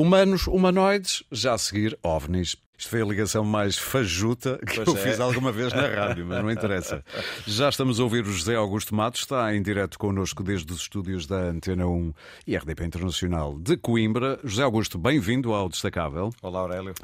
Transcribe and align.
Humanos, 0.00 0.46
humanoides, 0.46 1.24
já 1.32 1.54
a 1.54 1.58
seguir, 1.58 1.98
ovnis. 2.04 2.56
Isto 2.78 2.90
foi 2.90 3.02
a 3.02 3.04
ligação 3.04 3.42
mais 3.42 3.76
fajuta 3.76 4.56
que 4.64 4.76
Pois 4.76 4.86
eu 4.86 4.96
é. 4.96 4.98
fiz 4.98 5.18
alguma 5.18 5.50
vez 5.50 5.72
na 5.72 5.82
rádio, 5.88 6.24
mas 6.24 6.40
não 6.40 6.48
interessa. 6.48 7.04
Já 7.44 7.68
estamos 7.68 7.98
a 7.98 8.04
ouvir 8.04 8.24
o 8.24 8.30
José 8.32 8.54
Augusto 8.54 8.94
Matos, 8.94 9.22
está 9.22 9.52
em 9.52 9.60
direto 9.60 9.98
connosco 9.98 10.44
desde 10.44 10.72
os 10.72 10.82
estúdios 10.82 11.26
da 11.26 11.40
Antena 11.40 11.88
1 11.88 12.14
e 12.46 12.56
RDP 12.56 12.84
Internacional 12.84 13.58
de 13.58 13.76
Coimbra. 13.76 14.38
José 14.44 14.62
Augusto, 14.62 14.96
bem-vindo 14.96 15.52
ao 15.52 15.68
Destacável. 15.68 16.30
Olá, 16.40 16.60
Aurélio. 16.60 16.94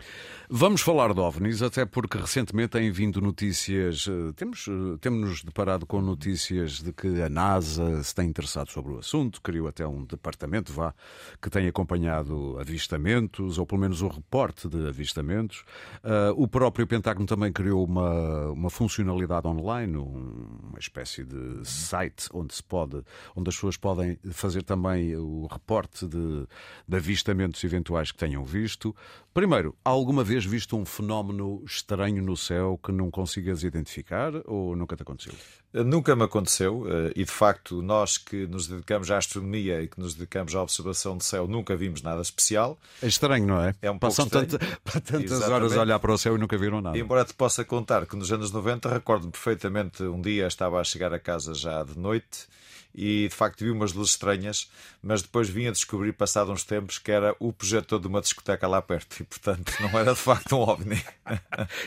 Vamos 0.48 0.82
falar 0.82 1.12
de 1.12 1.18
OVNIs, 1.18 1.62
até 1.62 1.84
porque 1.84 2.18
recentemente 2.18 2.68
têm 2.68 2.90
vindo 2.92 3.20
notícias, 3.20 4.06
eh, 4.06 4.32
temos, 4.36 4.66
eh, 4.68 4.98
temos-nos 5.00 5.42
deparado 5.42 5.86
com 5.86 6.00
notícias 6.02 6.82
de 6.82 6.92
que 6.92 7.22
a 7.22 7.28
NASA 7.30 8.02
se 8.02 8.14
tem 8.14 8.28
interessado 8.28 8.70
sobre 8.70 8.92
o 8.92 8.98
assunto, 8.98 9.40
criou 9.40 9.66
até 9.66 9.86
um 9.86 10.04
departamento, 10.04 10.70
vá, 10.72 10.94
que 11.42 11.48
tem 11.48 11.66
acompanhado 11.66 12.58
avistamentos, 12.60 13.58
ou 13.58 13.66
pelo 13.66 13.80
menos 13.80 14.02
o 14.02 14.08
reporte 14.08 14.68
de 14.68 14.86
avistamentos. 14.86 15.63
Ah, 16.02 16.32
o 16.36 16.46
próprio 16.46 16.86
Pentágono 16.86 17.26
também 17.26 17.52
criou 17.52 17.84
uma, 17.84 18.50
uma 18.50 18.70
funcionalidade 18.70 19.46
online, 19.46 19.96
um- 19.96 20.58
uma 20.70 20.78
espécie 20.78 21.24
de 21.24 21.64
site 21.66 22.28
onde 22.32 22.54
se 22.54 22.62
pode, 22.62 23.02
onde 23.34 23.48
as 23.48 23.54
pessoas 23.54 23.76
podem 23.76 24.18
fazer 24.32 24.62
também 24.62 25.16
o 25.16 25.46
reporte 25.50 26.06
de, 26.06 26.46
de 26.86 26.96
avistamentos 26.96 27.62
eventuais 27.64 28.12
que 28.12 28.18
tenham 28.18 28.44
visto. 28.44 28.94
Primeiro, 29.34 29.74
alguma 29.84 30.22
vez 30.22 30.44
visto 30.44 30.76
um 30.76 30.84
fenómeno 30.86 31.60
estranho 31.66 32.22
no 32.22 32.36
céu 32.36 32.78
que 32.80 32.92
não 32.92 33.10
consigas 33.10 33.64
identificar 33.64 34.30
ou 34.44 34.76
nunca 34.76 34.94
te 34.94 35.02
aconteceu? 35.02 35.34
Nunca 35.72 36.14
me 36.14 36.22
aconteceu 36.22 36.86
eh, 36.88 37.12
e, 37.16 37.24
de 37.24 37.30
facto, 37.32 37.82
nós 37.82 38.16
que 38.16 38.46
nos 38.46 38.68
dedicamos 38.68 39.10
à 39.10 39.18
astronomia 39.18 39.82
e 39.82 39.88
que 39.88 39.98
nos 39.98 40.14
dedicamos 40.14 40.54
à 40.54 40.62
observação 40.62 41.16
do 41.16 41.24
céu 41.24 41.48
nunca 41.48 41.74
vimos 41.74 42.00
nada 42.00 42.22
especial. 42.22 42.78
É 43.02 43.08
estranho, 43.08 43.44
não 43.44 43.60
é? 43.60 43.74
É 43.82 43.90
um 43.90 43.98
pouco 43.98 44.14
Passam 44.14 44.26
estranho. 44.26 44.46
tanta- 44.46 44.66
tantas 45.02 45.22
Exatamente. 45.24 45.52
horas 45.52 45.76
a 45.76 45.80
olhar 45.80 45.98
para 45.98 46.12
o 46.12 46.16
céu 46.18 46.36
e 46.36 46.38
nunca 46.38 46.56
viram 46.56 46.80
nada. 46.80 46.96
Embora 46.96 47.24
te 47.24 47.34
possa 47.34 47.64
contar 47.64 48.06
que 48.06 48.14
nos 48.14 48.30
anos 48.30 48.52
90, 48.52 48.88
recordo-me 48.88 49.32
perfeitamente, 49.32 50.00
um 50.04 50.20
dia 50.20 50.46
estava 50.46 50.80
a 50.80 50.84
chegar 50.84 51.12
a 51.12 51.18
casa 51.18 51.54
já 51.54 51.82
de 51.82 51.98
noite 51.98 52.46
e, 52.94 53.26
de 53.28 53.34
facto, 53.34 53.64
vi 53.64 53.72
umas 53.72 53.92
luzes 53.92 54.12
estranhas, 54.12 54.70
mas 55.02 55.20
depois 55.20 55.48
vim 55.48 55.66
a 55.66 55.72
descobrir, 55.72 56.12
passado 56.12 56.52
uns 56.52 56.62
tempos, 56.62 56.96
que 56.96 57.10
era 57.10 57.34
o 57.40 57.52
projetor 57.52 57.98
de 57.98 58.06
uma 58.06 58.20
discoteca 58.20 58.68
lá 58.68 58.80
perto 58.80 59.16
e, 59.24 59.26
portanto, 59.26 59.72
não 59.80 59.98
era 59.98 60.12
de 60.12 60.20
facto 60.20 60.54
um 60.54 60.60
OVNI. 60.60 61.02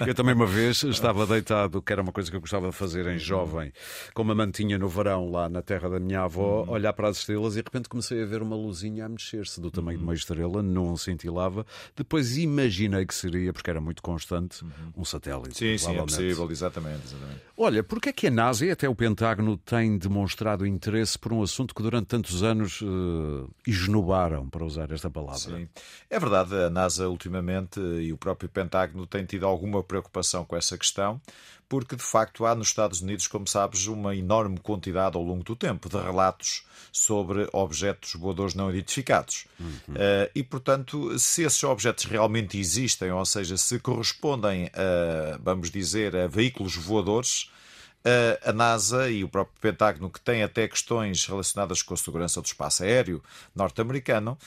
Eu 0.06 0.16
também 0.16 0.34
uma 0.34 0.48
vez 0.48 0.82
estava 0.84 1.26
deitado, 1.28 1.82
que 1.84 1.94
era 1.94 2.02
uma 2.02 2.12
coisa 2.12 2.30
que 2.32 2.36
eu 2.36 2.42
gostava 2.42 2.70
de 2.70 2.76
fazer 2.76 3.06
Uhum. 3.06 3.12
em 3.14 3.20
jovem, 3.20 3.72
com 4.14 4.24
uma 4.24 4.34
mantinha 4.34 4.78
no 4.78 4.90
verão 4.90 5.30
lá 5.30 5.48
na 5.48 5.62
terra 5.62 5.88
da 5.90 6.00
minha 6.00 6.22
avó, 6.24 6.64
Uhum. 6.64 6.72
olhar 6.72 6.92
para 6.94 7.08
as 7.10 7.18
estrelas 7.20 7.54
e 7.54 7.62
de 7.62 7.68
repente 7.68 7.88
comecei 7.88 8.24
a 8.24 8.26
ver 8.26 8.42
uma 8.42 8.56
luzinha 8.56 9.06
a 9.06 9.10
mexer-se 9.10 9.62
do 9.62 9.70
tamanho 9.70 10.00
de 10.00 10.04
Uhum. 10.04 10.10
uma 10.10 10.16
estrela, 10.16 10.64
não 10.64 10.98
cintilava. 10.98 11.66
Depois 11.96 12.38
imaginei 12.38 13.06
que 13.06 13.14
seria, 13.14 13.54
porque 13.54 13.70
era 13.70 13.80
muito 13.80 14.02
constante, 14.02 14.66
um 14.96 15.06
satélite. 15.06 15.64
Uhum. 15.64 15.78
Sim, 15.78 15.78
sim, 15.78 15.96
é 15.98 16.02
possível, 16.02 16.50
exatamente. 16.52 17.06
exatamente. 17.06 17.42
Olha, 17.56 17.84
porque 17.84 18.10
é 18.10 18.14
que 18.14 18.28
a 18.28 18.32
NASA 18.32 18.66
e 18.66 18.72
até 18.72 18.90
o 18.90 18.96
Pentágono 18.96 19.58
têm 19.58 19.98
demonstrado 19.98 20.66
interesse 20.66 21.18
por 21.20 21.32
um 21.34 21.42
assunto 21.44 21.74
que 21.76 21.82
durante 21.84 22.08
tantos 22.08 22.42
anos 22.44 22.82
esnobaram, 23.66 24.50
para 24.50 24.64
usar 24.64 24.92
esta 24.92 25.10
palavra? 25.10 25.38
Sim. 25.40 25.68
É 26.10 26.20
verdade, 26.20 26.54
a 26.56 26.70
NASA 26.70 27.08
ultimamente 27.10 27.27
e 28.02 28.11
o 28.14 28.17
próprio 28.17 28.50
Pentágono 28.50 29.06
têm 29.06 29.25
tido 29.25 29.45
alguma 29.45 29.83
preocupação 29.83 30.45
com 30.45 30.56
essa 30.56 30.78
questão, 30.78 31.22
porque 31.69 31.95
de 31.95 32.03
facto 32.03 32.45
há 32.45 32.56
nos 32.56 32.69
Estados 32.69 33.02
Unidos, 33.02 33.28
como 33.28 33.47
sabes, 33.47 33.88
uma 33.88 34.16
enorme 34.16 34.58
quantidade 34.58 35.17
ao 35.17 35.23
longo 35.23 35.44
do 35.44 35.56
tempo 35.56 35.89
de 35.89 35.97
relatos 35.97 36.64
sobre 36.92 37.47
objetos 37.52 38.14
voadores 38.14 38.53
não 38.53 38.69
identificados. 38.69 39.45
Eh, 39.95 40.31
e, 40.36 40.44
portanto, 40.44 41.17
se 41.19 41.44
esses 41.44 41.64
objetos 41.64 42.06
realmente 42.06 42.58
existem, 42.58 43.11
ou 43.11 43.25
seja, 43.25 43.58
se 43.58 43.80
correspondem 43.80 44.72
a, 44.73 45.38
vamos 45.41 45.69
dizer, 45.69 46.16
a 46.16 46.28
veículos 46.28 46.75
voadores, 46.75 47.50
Uh, 47.50 47.59
a 48.44 48.53
NASA 48.53 49.09
e 49.09 49.24
o 49.24 49.30
próprio 49.30 49.59
Pentágono, 49.59 50.09
que 50.09 50.22
tem 50.22 50.44
até 50.44 50.68
questões 50.68 51.25
relacionadas 51.25 51.81
com 51.81 51.94
a 51.94 51.97
segurança 51.97 52.41
do 52.41 52.46
espaço 52.46 52.84
aéreo 52.84 53.22
norte-americano, 53.56 54.38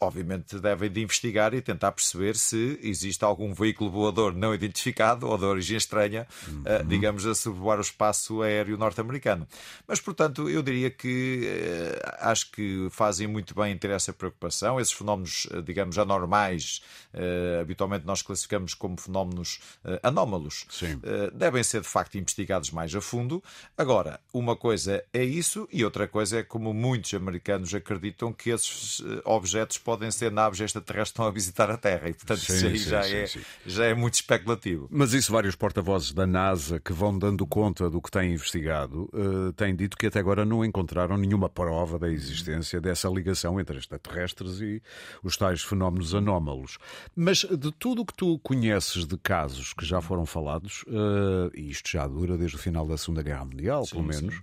obviamente 0.00 0.58
devem 0.58 0.90
de 0.90 1.00
investigar 1.00 1.54
e 1.54 1.60
tentar 1.60 1.92
perceber 1.92 2.36
se 2.36 2.78
existe 2.82 3.24
algum 3.24 3.54
veículo 3.54 3.90
voador 3.90 4.34
não 4.34 4.54
identificado 4.54 5.28
ou 5.28 5.38
de 5.38 5.44
origem 5.44 5.76
estranha, 5.76 6.26
uh, 6.48 6.84
digamos, 6.86 7.26
a 7.26 7.34
sobrevoar 7.34 7.78
o 7.78 7.82
espaço 7.82 8.42
aéreo 8.42 8.76
norte-americano. 8.76 9.46
Mas, 9.86 10.00
portanto, 10.00 10.48
eu 10.48 10.62
diria 10.62 10.90
que 10.90 11.42
uh, 11.44 12.30
acho 12.30 12.50
que 12.50 12.88
fazem 12.90 13.26
muito 13.26 13.54
bem 13.54 13.72
em 13.72 13.78
ter 13.78 13.90
essa 13.90 14.12
preocupação. 14.12 14.80
Esses 14.80 14.92
fenómenos, 14.92 15.46
uh, 15.46 15.62
digamos, 15.62 15.98
anormais, 15.98 16.82
uh, 17.12 17.60
habitualmente 17.60 18.06
nós 18.06 18.22
classificamos 18.22 18.74
como 18.74 18.98
fenómenos 18.98 19.60
anómalos, 20.02 20.66
Sim. 20.70 21.00
Devem 21.32 21.62
ser 21.62 21.80
de 21.80 21.88
facto 21.88 22.16
investigados 22.16 22.70
mais 22.70 22.93
a 22.94 23.00
fundo. 23.00 23.42
Agora, 23.76 24.20
uma 24.32 24.56
coisa 24.56 25.02
é 25.12 25.24
isso 25.24 25.68
e 25.72 25.84
outra 25.84 26.06
coisa 26.06 26.38
é 26.38 26.42
como 26.42 26.72
muitos 26.72 27.12
americanos 27.14 27.74
acreditam 27.74 28.32
que 28.32 28.50
esses 28.50 29.02
eh, 29.04 29.22
objetos 29.24 29.78
podem 29.78 30.10
ser 30.10 30.30
naves 30.30 30.60
extraterrestres 30.60 31.10
que 31.10 31.14
estão 31.14 31.26
a 31.26 31.30
visitar 31.30 31.70
a 31.70 31.76
Terra 31.76 32.08
e, 32.08 32.14
portanto, 32.14 32.40
Sim, 32.40 32.52
isso 32.52 32.66
aí 32.66 32.78
sim, 32.78 32.90
já, 32.90 33.02
sim, 33.02 33.38
é, 33.38 33.42
já 33.66 33.84
é 33.86 33.94
muito 33.94 34.14
especulativo. 34.14 34.88
Mas 34.90 35.12
isso 35.12 35.32
vários 35.32 35.54
porta-vozes 35.54 36.12
da 36.12 36.26
NASA 36.26 36.80
que 36.80 36.92
vão 36.92 37.18
dando 37.18 37.46
conta 37.46 37.88
do 37.90 38.00
que 38.00 38.10
têm 38.10 38.32
investigado 38.32 39.10
eh, 39.12 39.52
têm 39.56 39.74
dito 39.74 39.96
que 39.96 40.06
até 40.06 40.18
agora 40.18 40.44
não 40.44 40.64
encontraram 40.64 41.16
nenhuma 41.16 41.48
prova 41.48 41.98
da 41.98 42.08
existência 42.08 42.80
dessa 42.80 43.08
ligação 43.08 43.60
entre 43.60 43.78
extraterrestres 43.78 44.60
e 44.60 44.82
os 45.22 45.36
tais 45.36 45.62
fenómenos 45.62 46.14
anómalos. 46.14 46.78
Mas 47.14 47.38
de 47.38 47.72
tudo 47.72 48.02
o 48.02 48.06
que 48.06 48.14
tu 48.14 48.38
conheces 48.40 49.06
de 49.06 49.16
casos 49.16 49.72
que 49.72 49.84
já 49.84 50.00
foram 50.00 50.26
falados, 50.26 50.84
eh, 50.88 51.50
e 51.54 51.70
isto 51.70 51.90
já 51.90 52.06
dura 52.06 52.36
desde 52.36 52.56
o 52.56 52.58
final 52.58 52.83
da 52.86 52.96
Segunda 52.96 53.22
Guerra 53.22 53.44
Mundial, 53.44 53.84
pelo 53.90 54.02
menos, 54.02 54.34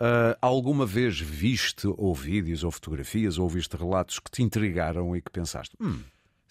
eh, 0.00 0.36
alguma 0.40 0.86
vez 0.86 1.20
viste 1.20 1.86
ou 1.86 2.14
vídeos 2.14 2.64
ou 2.64 2.70
fotografias 2.70 3.38
ou 3.38 3.48
viste 3.48 3.76
relatos 3.76 4.18
que 4.18 4.30
te 4.30 4.42
intrigaram 4.42 5.14
e 5.14 5.20
que 5.20 5.30
pensaste, 5.30 5.76
hum, 5.80 6.00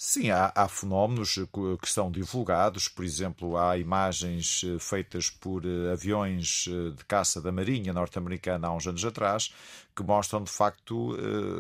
Sim, 0.02 0.30
há, 0.30 0.50
há 0.56 0.66
fenómenos 0.70 1.36
que 1.82 1.92
são 1.92 2.10
divulgados, 2.10 2.88
por 2.88 3.04
exemplo, 3.04 3.58
há 3.58 3.78
imagens 3.78 4.62
eh, 4.64 4.80
feitas 4.80 5.30
por 5.30 5.66
eh, 5.66 5.92
aviões 5.92 6.70
eh, 6.70 6.92
de 6.96 7.04
caça 7.04 7.42
da 7.42 7.52
Marinha 7.52 7.92
norte-americana 7.92 8.70
há 8.70 8.74
uns 8.74 8.88
anos 8.88 9.04
atrás 9.04 9.54
que 9.94 10.02
mostram 10.02 10.42
de 10.42 10.50
facto 10.50 11.12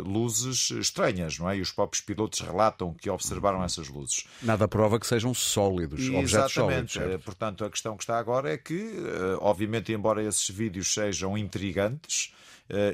luzes 0.05 0.69
estranhas, 0.71 1.37
não 1.37 1.49
é? 1.49 1.57
E 1.57 1.61
os 1.61 1.73
próprios 1.73 2.01
pilotos 2.01 2.39
relatam 2.39 2.93
que 2.93 3.09
observaram 3.09 3.61
essas 3.61 3.89
luzes. 3.89 4.25
nada 4.41 4.65
prova 4.65 4.97
que 4.97 5.05
sejam 5.05 5.33
sólidos, 5.33 6.07
objetos 6.07 6.53
sólidos. 6.53 6.53
Exatamente. 6.53 6.93
certo? 6.93 7.11
Eh, 7.11 7.17
Portanto, 7.17 7.65
a 7.65 7.69
questão 7.69 7.97
que 7.97 8.03
está 8.03 8.17
agora 8.17 8.49
é 8.53 8.57
que, 8.57 8.93
obviamente, 9.41 9.91
embora 9.91 10.23
esses 10.23 10.49
vídeos 10.49 10.93
sejam 10.93 11.37
intrigantes 11.37 12.33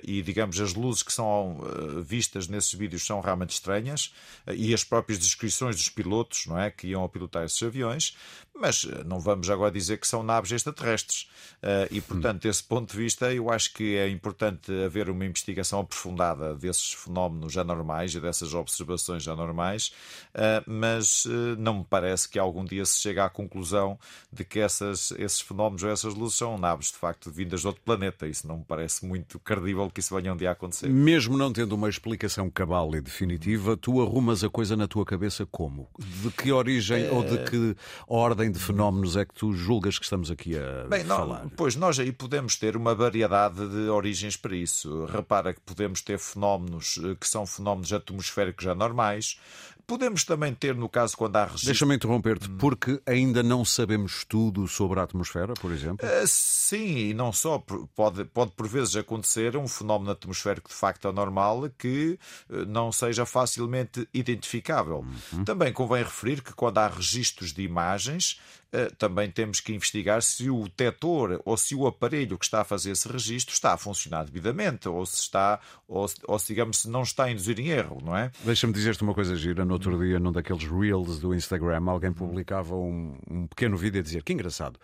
e, 0.04 0.22
digamos, 0.22 0.60
as 0.60 0.74
luzes 0.74 1.04
que 1.04 1.12
são 1.12 1.58
eh, 1.62 2.02
vistas 2.02 2.48
nesses 2.48 2.74
vídeos 2.74 3.06
são 3.06 3.20
realmente 3.20 3.52
estranhas 3.52 4.14
eh, 4.48 4.56
e 4.56 4.74
as 4.74 4.84
próprias 4.84 5.20
descrições 5.20 5.76
dos 5.76 5.90
pilotos, 5.90 6.46
não 6.46 6.58
é, 6.58 6.72
que 6.72 6.88
iam 6.88 7.04
a 7.04 7.10
pilotar 7.10 7.44
esses 7.44 7.62
aviões, 7.62 8.16
mas 8.60 8.86
eh, 8.90 9.04
não 9.04 9.20
vamos 9.20 9.50
agora 9.50 9.72
dizer 9.72 9.98
que 9.98 10.08
são 10.08 10.24
naves 10.24 10.52
extraterrestres. 10.52 11.30
Eh, 11.62 11.88
E, 11.92 12.02
portanto, 12.02 12.44
desse 12.44 12.64
ponto 12.64 12.92
de 12.92 12.98
vista, 12.98 13.34
eu 13.34 13.50
acho 13.50 13.74
que 13.74 13.96
é 13.96 14.10
importante 14.10 14.72
haver 14.86 15.10
uma 15.10 15.26
investigação 15.26 15.80
aprofundada 15.80 16.56
desses 16.56 16.94
fenómenos 16.94 17.58
anormais 17.58 18.14
e 18.16 18.20
dessas 18.20 18.54
observações 18.54 19.28
anormais, 19.28 19.94
eh, 20.34 20.64
mas 20.66 21.26
não 21.58 21.80
me 21.80 21.86
parece 21.90 22.28
que 22.30 22.40
algum 22.40 22.66
dia 22.66 22.86
se 22.86 23.00
chegue 23.00 23.20
à 23.20 23.30
conclusão 23.30 23.98
de 24.32 24.44
que 24.44 24.60
essas, 24.60 25.12
esses 25.12 25.42
fenómenos 25.42 25.84
ou 25.84 25.90
essas 25.90 26.14
luzes 26.14 26.38
são 26.38 26.58
naves, 26.58 26.88
de 26.88 26.98
facto, 26.98 27.32
vindas 27.32 27.62
de 27.62 27.68
outro 27.68 27.82
planeta. 27.84 28.28
Isso 28.28 28.48
não 28.48 28.58
me 28.58 28.64
parece 28.64 29.06
muito 29.06 29.40
credível 29.40 29.90
que 29.90 30.00
isso 30.00 30.16
venha 30.16 30.34
um 30.34 30.38
dia 30.38 30.50
a 30.50 30.54
acontecer. 30.54 30.88
Mesmo 30.90 31.38
não 31.38 31.52
tendo 31.52 31.74
uma 31.74 31.90
explicação 31.90 32.50
cabal 32.50 32.96
e 32.96 33.02
definitiva, 33.02 33.78
tu 33.78 34.02
arrumas 34.02 34.44
a 34.44 34.50
coisa 34.50 34.76
na 34.76 34.88
tua 34.88 35.06
cabeça 35.06 35.46
como? 35.46 35.88
De 36.00 36.32
que 36.32 36.52
origem 36.52 37.10
ou 37.10 37.24
de 37.24 37.38
que 37.50 37.76
ordem 38.08 38.45
de 38.52 38.60
fenómenos 38.60 39.16
é 39.18 39.26
que 39.26 39.34
tu 39.34 39.54
julgas 39.54 39.98
que 39.98 40.06
estamos 40.06 40.30
aqui 40.32 40.58
a 40.58 40.88
Bem, 40.88 41.04
falar? 41.04 41.48
pois 41.56 41.76
nós 41.76 42.00
aí 42.00 42.12
podemos 42.12 42.56
ter 42.56 42.76
uma 42.76 42.94
variedade 42.96 43.68
de 43.68 43.90
origens 43.90 44.36
para 44.38 44.56
isso. 44.56 45.06
Repara 45.06 45.54
que 45.54 45.62
podemos 45.62 46.02
ter 46.02 46.18
fenómenos 46.20 47.00
eh, 47.04 47.16
que 47.20 47.28
são 47.28 47.46
fenómenos 47.46 47.92
atmosféricos 47.94 48.68
anormais. 48.68 49.40
Podemos 49.88 50.24
também 50.24 50.54
ter, 50.54 50.76
no 50.76 50.90
caso, 50.90 51.16
quando 51.16 51.36
há 51.36 51.44
registros. 51.44 51.68
Deixa-me 51.68 51.96
interromper-te, 51.96 52.50
porque 52.50 53.00
ainda 53.06 53.44
não 53.44 53.64
sabemos 53.64 54.26
tudo 54.26 54.68
sobre 54.68 55.00
a 55.00 55.04
atmosfera, 55.04 55.54
por 55.54 55.72
exemplo? 55.72 56.08
Uh, 56.08 56.28
Sim, 56.28 56.98
e 57.10 57.14
não 57.14 57.32
só. 57.32 57.64
Pode, 57.96 58.26
pode 58.26 58.52
por 58.52 58.68
vezes 58.68 58.96
acontecer 58.96 59.56
um 59.56 59.68
fenómeno 59.68 60.12
atmosférico 60.12 60.70
de 60.70 60.76
facto 60.76 61.08
anormal 61.08 61.70
que 61.78 62.18
uh, 62.50 62.66
não 62.66 62.92
seja 62.92 63.26
facilmente 63.26 64.08
identificável. 64.14 65.06
Também 65.46 65.72
convém 65.72 66.04
referir 66.04 66.42
que 66.42 66.54
quando 66.54 66.80
há 66.80 66.88
registros 66.88 67.54
de 67.54 67.62
imagens, 67.62 68.40
também 68.98 69.30
temos 69.30 69.60
que 69.60 69.74
investigar 69.74 70.22
se 70.22 70.50
o 70.50 70.64
detector 70.64 71.42
ou 71.46 71.58
se 71.58 71.76
o 71.76 71.88
aparelho 71.88 72.38
que 72.38 72.46
está 72.46 72.62
a 72.62 72.64
fazer 72.64 72.92
esse 72.92 73.08
registro 73.08 73.54
está 73.54 73.74
a 73.74 73.78
funcionar 73.78 74.26
devidamente 74.26 74.88
ou 74.88 75.06
se 75.06 75.22
está, 75.22 75.60
ou, 75.88 76.06
ou 76.28 76.40
se, 76.40 76.48
digamos, 76.48 76.80
se 76.80 76.90
não 76.90 77.04
está 77.04 77.26
a 77.26 77.32
induzir 77.32 77.60
em 77.60 77.70
erro, 77.70 78.02
não 78.04 78.16
é? 78.16 78.32
Deixa-me 78.44 78.74
dizer-te 78.74 79.04
uma 79.04 79.14
coisa 79.14 79.36
gira. 79.36 79.66
No 79.66 79.74
outro 79.74 79.98
dia, 80.00 80.20
num 80.20 80.32
daqueles 80.32 80.64
Reels 80.64 81.20
do 81.20 81.34
Instagram, 81.34 81.84
alguém 81.88 82.12
publicava 82.12 82.76
um, 82.76 83.16
um 83.30 83.48
pequeno 83.48 83.78
vídeo 83.78 84.00
a 84.00 84.04
dizer 84.04 84.24
que 84.24 84.34
engraçado. 84.34 84.80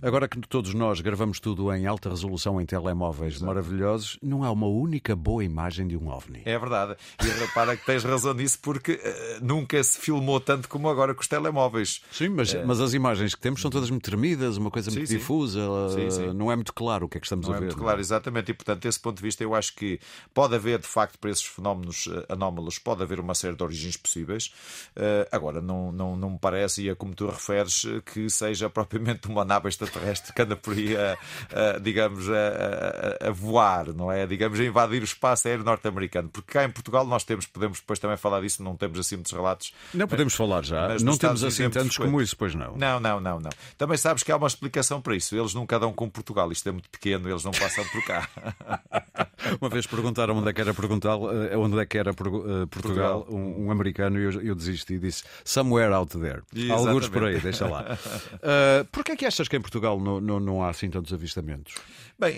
Agora 0.00 0.28
que 0.28 0.40
todos 0.40 0.74
nós 0.74 1.00
gravamos 1.00 1.40
tudo 1.40 1.72
em 1.72 1.86
alta 1.86 2.08
resolução 2.08 2.60
em 2.60 2.66
telemóveis 2.66 3.34
Exato. 3.34 3.46
maravilhosos, 3.46 4.18
não 4.22 4.44
há 4.44 4.50
uma 4.50 4.66
única 4.66 5.14
boa 5.14 5.44
imagem 5.44 5.86
de 5.86 5.96
um 5.96 6.08
OVNI. 6.08 6.42
É 6.44 6.58
verdade. 6.58 6.96
E 7.22 7.28
repara 7.28 7.76
que 7.76 7.84
tens 7.84 8.04
razão 8.04 8.34
nisso 8.34 8.58
porque 8.60 8.92
uh, 8.92 9.44
nunca 9.44 9.82
se 9.82 9.98
filmou 9.98 10.40
tanto 10.40 10.68
como 10.68 10.88
agora 10.88 11.14
com 11.14 11.20
os 11.20 11.28
telemóveis. 11.28 12.02
Sim, 12.10 12.30
mas, 12.30 12.52
uh... 12.52 12.62
mas 12.66 12.80
as 12.80 12.94
imagens 12.94 13.31
que 13.34 13.40
temos 13.40 13.60
são 13.60 13.70
todas 13.70 13.90
muito 13.90 14.04
tremidas, 14.04 14.56
uma 14.56 14.70
coisa 14.70 14.90
muito 14.90 15.06
sim. 15.06 15.16
difusa, 15.16 15.60
sim, 15.94 16.10
sim. 16.10 16.32
não 16.32 16.50
é 16.50 16.56
muito 16.56 16.72
claro 16.72 17.06
o 17.06 17.08
que 17.08 17.18
é 17.18 17.20
que 17.20 17.26
estamos 17.26 17.46
não 17.46 17.54
a 17.54 17.58
ver. 17.58 17.60
Não 17.60 17.68
é 17.68 17.74
muito 17.74 17.82
claro, 17.82 18.00
exatamente. 18.00 18.50
E 18.50 18.54
portanto, 18.54 18.82
desse 18.82 19.00
ponto 19.00 19.16
de 19.16 19.22
vista, 19.22 19.42
eu 19.42 19.54
acho 19.54 19.74
que 19.74 20.00
pode 20.34 20.54
haver, 20.54 20.78
de 20.78 20.86
facto, 20.86 21.18
para 21.18 21.30
esses 21.30 21.44
fenómenos 21.44 22.08
eh, 22.10 22.26
anómalos, 22.28 22.78
pode 22.78 23.02
haver 23.02 23.20
uma 23.20 23.34
série 23.34 23.56
de 23.56 23.62
origens 23.62 23.96
possíveis. 23.96 24.52
Uh, 24.96 25.28
agora, 25.30 25.60
não, 25.60 25.92
não, 25.92 26.16
não 26.16 26.30
me 26.30 26.38
parece, 26.38 26.82
e 26.82 26.88
é 26.88 26.94
como 26.94 27.14
tu 27.14 27.26
referes, 27.26 27.82
que 28.12 28.28
seja 28.28 28.68
propriamente 28.70 29.28
uma 29.28 29.44
nave 29.44 29.68
extraterrestre 29.68 30.32
que 30.32 30.42
anda 30.42 30.56
por 30.56 30.74
aí, 30.74 30.96
a, 30.96 31.16
a, 31.50 31.78
digamos, 31.78 32.28
a, 32.28 33.28
a, 33.28 33.30
voar, 33.30 33.92
não 33.92 34.10
é? 34.10 34.26
Digamos, 34.26 34.58
a 34.58 34.64
invadir 34.64 35.02
o 35.02 35.04
espaço 35.04 35.48
aéreo 35.48 35.64
norte-americano. 35.64 36.28
Porque 36.28 36.52
cá 36.52 36.64
em 36.64 36.70
Portugal 36.70 37.06
nós 37.06 37.24
temos, 37.24 37.46
podemos 37.46 37.80
depois 37.80 37.98
também 37.98 38.16
falar 38.16 38.40
disso, 38.40 38.62
não 38.62 38.76
temos 38.76 38.98
assim 38.98 39.16
muitos 39.16 39.32
relatos. 39.32 39.72
Não 39.92 40.06
podemos 40.06 40.34
falar 40.34 40.64
já, 40.64 40.96
não 41.00 41.16
temos 41.16 41.44
assim 41.44 41.68
tantos 41.70 41.96
como 41.96 42.20
isso, 42.20 42.36
pois 42.36 42.54
não. 42.54 42.76
Não, 42.76 43.00
não, 43.00 43.20
não, 43.22 43.40
não. 43.40 43.50
Também 43.78 43.96
sabes 43.96 44.22
que 44.22 44.30
há 44.30 44.36
uma 44.36 44.46
explicação 44.46 45.00
para 45.00 45.16
isso. 45.16 45.36
Eles 45.36 45.54
nunca 45.54 45.78
dão 45.78 45.92
com 45.92 46.10
Portugal, 46.10 46.50
isto 46.52 46.68
é 46.68 46.72
muito 46.72 46.90
pequeno, 46.90 47.28
eles 47.28 47.44
não 47.44 47.52
passam 47.52 47.84
por 47.88 48.04
cá. 48.04 48.28
Uma 49.60 49.68
vez 49.68 49.86
perguntaram 49.86 50.36
onde 50.36 50.48
é 50.48 50.52
que 50.52 50.60
era 50.60 50.72
Portugal, 50.72 51.30
eh, 51.32 51.56
onde 51.56 51.78
é 51.78 51.86
que 51.86 51.98
era 51.98 52.14
Portugal, 52.14 52.66
Portugal. 52.68 53.26
Um, 53.28 53.66
um, 53.66 53.70
americano, 53.70 54.18
e 54.18 54.24
eu, 54.24 54.42
eu 54.42 54.54
desisti 54.54 54.94
e 54.94 54.98
disse 54.98 55.24
somewhere 55.44 55.92
out 55.92 56.16
there. 56.18 56.42
Alguns 56.70 57.08
por 57.08 57.24
aí, 57.24 57.40
deixa 57.40 57.66
lá. 57.66 57.98
Uh, 58.34 58.84
Porquê 58.92 59.12
é 59.12 59.16
que 59.16 59.26
achas 59.26 59.48
que 59.48 59.56
em 59.56 59.60
Portugal 59.60 60.00
não, 60.00 60.20
não, 60.20 60.40
não 60.40 60.62
há 60.62 60.70
assim 60.70 60.88
tantos 60.90 61.12
avistamentos? 61.12 61.74
Bem, 62.18 62.36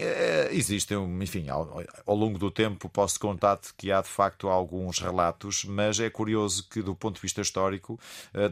existem, 0.50 0.96
enfim, 1.20 1.48
ao, 1.48 1.82
ao, 2.06 2.16
longo 2.16 2.38
do 2.38 2.50
tempo 2.50 2.88
posso 2.88 3.20
contar-te 3.20 3.74
que 3.76 3.92
há 3.92 4.00
de 4.00 4.08
facto 4.08 4.48
alguns 4.48 4.98
relatos, 4.98 5.64
mas 5.64 6.00
é 6.00 6.08
curioso 6.08 6.66
que 6.70 6.80
do 6.80 6.94
ponto 6.94 7.16
de 7.16 7.20
vista 7.20 7.42
histórico 7.42 8.00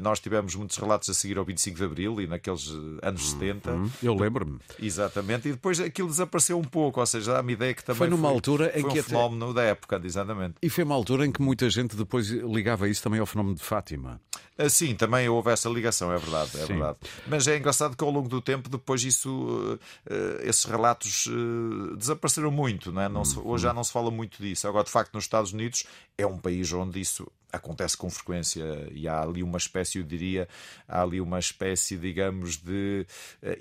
nós 0.01 0.21
tivemos 0.21 0.55
muitos 0.55 0.77
relatos 0.77 1.09
a 1.09 1.15
seguir 1.15 1.39
ao 1.39 1.45
25 1.45 1.79
de 1.79 1.85
Abril 1.85 2.12
e 2.21 2.27
naqueles 2.27 2.69
anos 3.03 3.31
70. 3.31 3.71
Uhum. 3.71 3.91
Eu 4.03 4.15
lembro-me. 4.15 4.59
Exatamente, 4.81 5.49
e 5.49 5.53
depois 5.53 5.81
aquilo 5.81 6.09
desapareceu 6.09 6.59
um 6.59 6.65
pouco, 6.65 7.01
ou 7.01 7.07
seja, 7.07 7.35
dá-me 7.35 7.53
ideia 7.53 7.75
que 7.75 7.85
também 7.85 7.99
foi 7.99 8.09
numa 8.09 8.29
foi, 8.29 8.35
altura 8.35 8.79
em 8.79 8.83
foi 8.83 8.93
que 8.93 9.01
um 9.01 9.03
fenómeno 9.03 9.55
da 9.55 9.63
época, 9.63 10.01
exatamente. 10.05 10.55
E 10.63 10.69
foi 10.69 10.85
uma 10.85 10.95
altura 10.95 11.27
em 11.27 11.33
que 11.33 11.41
muita 11.41 11.69
gente 11.71 11.97
depois 11.97 12.29
ligava 12.29 12.89
isso 12.89 13.03
também 13.03 13.21
ao 13.21 13.27
fenómeno 13.27 13.55
de 13.55 13.63
Fátima. 13.63 14.21
Ah, 14.59 14.69
sim, 14.69 14.95
também 14.95 15.29
houve 15.29 15.51
essa 15.51 15.69
ligação, 15.69 16.13
é 16.13 16.19
verdade, 16.19 16.51
é 16.57 16.67
Sim. 16.67 16.75
verdade. 16.75 16.99
Mas 17.27 17.49
é 17.49 17.57
engraçado 17.57 17.97
que 17.97 18.05
ao 18.05 18.11
longo 18.11 18.29
do 18.29 18.41
tempo, 18.41 18.69
depois 18.69 19.03
isso, 19.03 19.79
ah, 20.09 20.43
esses 20.43 20.65
relatos 20.65 21.29
ah, 21.29 21.97
desapareceram 21.97 22.51
muito, 22.51 22.93
não 22.93 23.03
é? 23.03 23.09
Não 23.09 23.25
se, 23.25 23.39
hoje 23.39 23.63
já 23.65 23.73
não 23.73 23.83
se 23.83 23.93
fala 23.93 24.11
muito 24.11 24.43
disso. 24.43 24.69
Agora, 24.69 24.85
de 24.85 24.91
facto, 24.91 25.15
nos 25.15 25.25
Estados 25.25 25.53
Unidos 25.53 25.85
é 26.19 26.27
um 26.27 26.39
país 26.39 26.73
onde 26.73 27.01
isso 27.01 27.27
acontece 27.53 27.97
com 27.97 28.09
frequência 28.09 28.89
e 28.93 29.07
há 29.07 29.21
ali 29.21 29.43
uma 29.43 29.59
espécie, 29.59 29.99
eu 29.99 30.05
diria, 30.05 30.49
há 30.89 31.03
ali 31.03 31.21
uma 31.21 31.39
espécie, 31.39 31.99
digamos, 31.99 32.57
de 32.57 33.07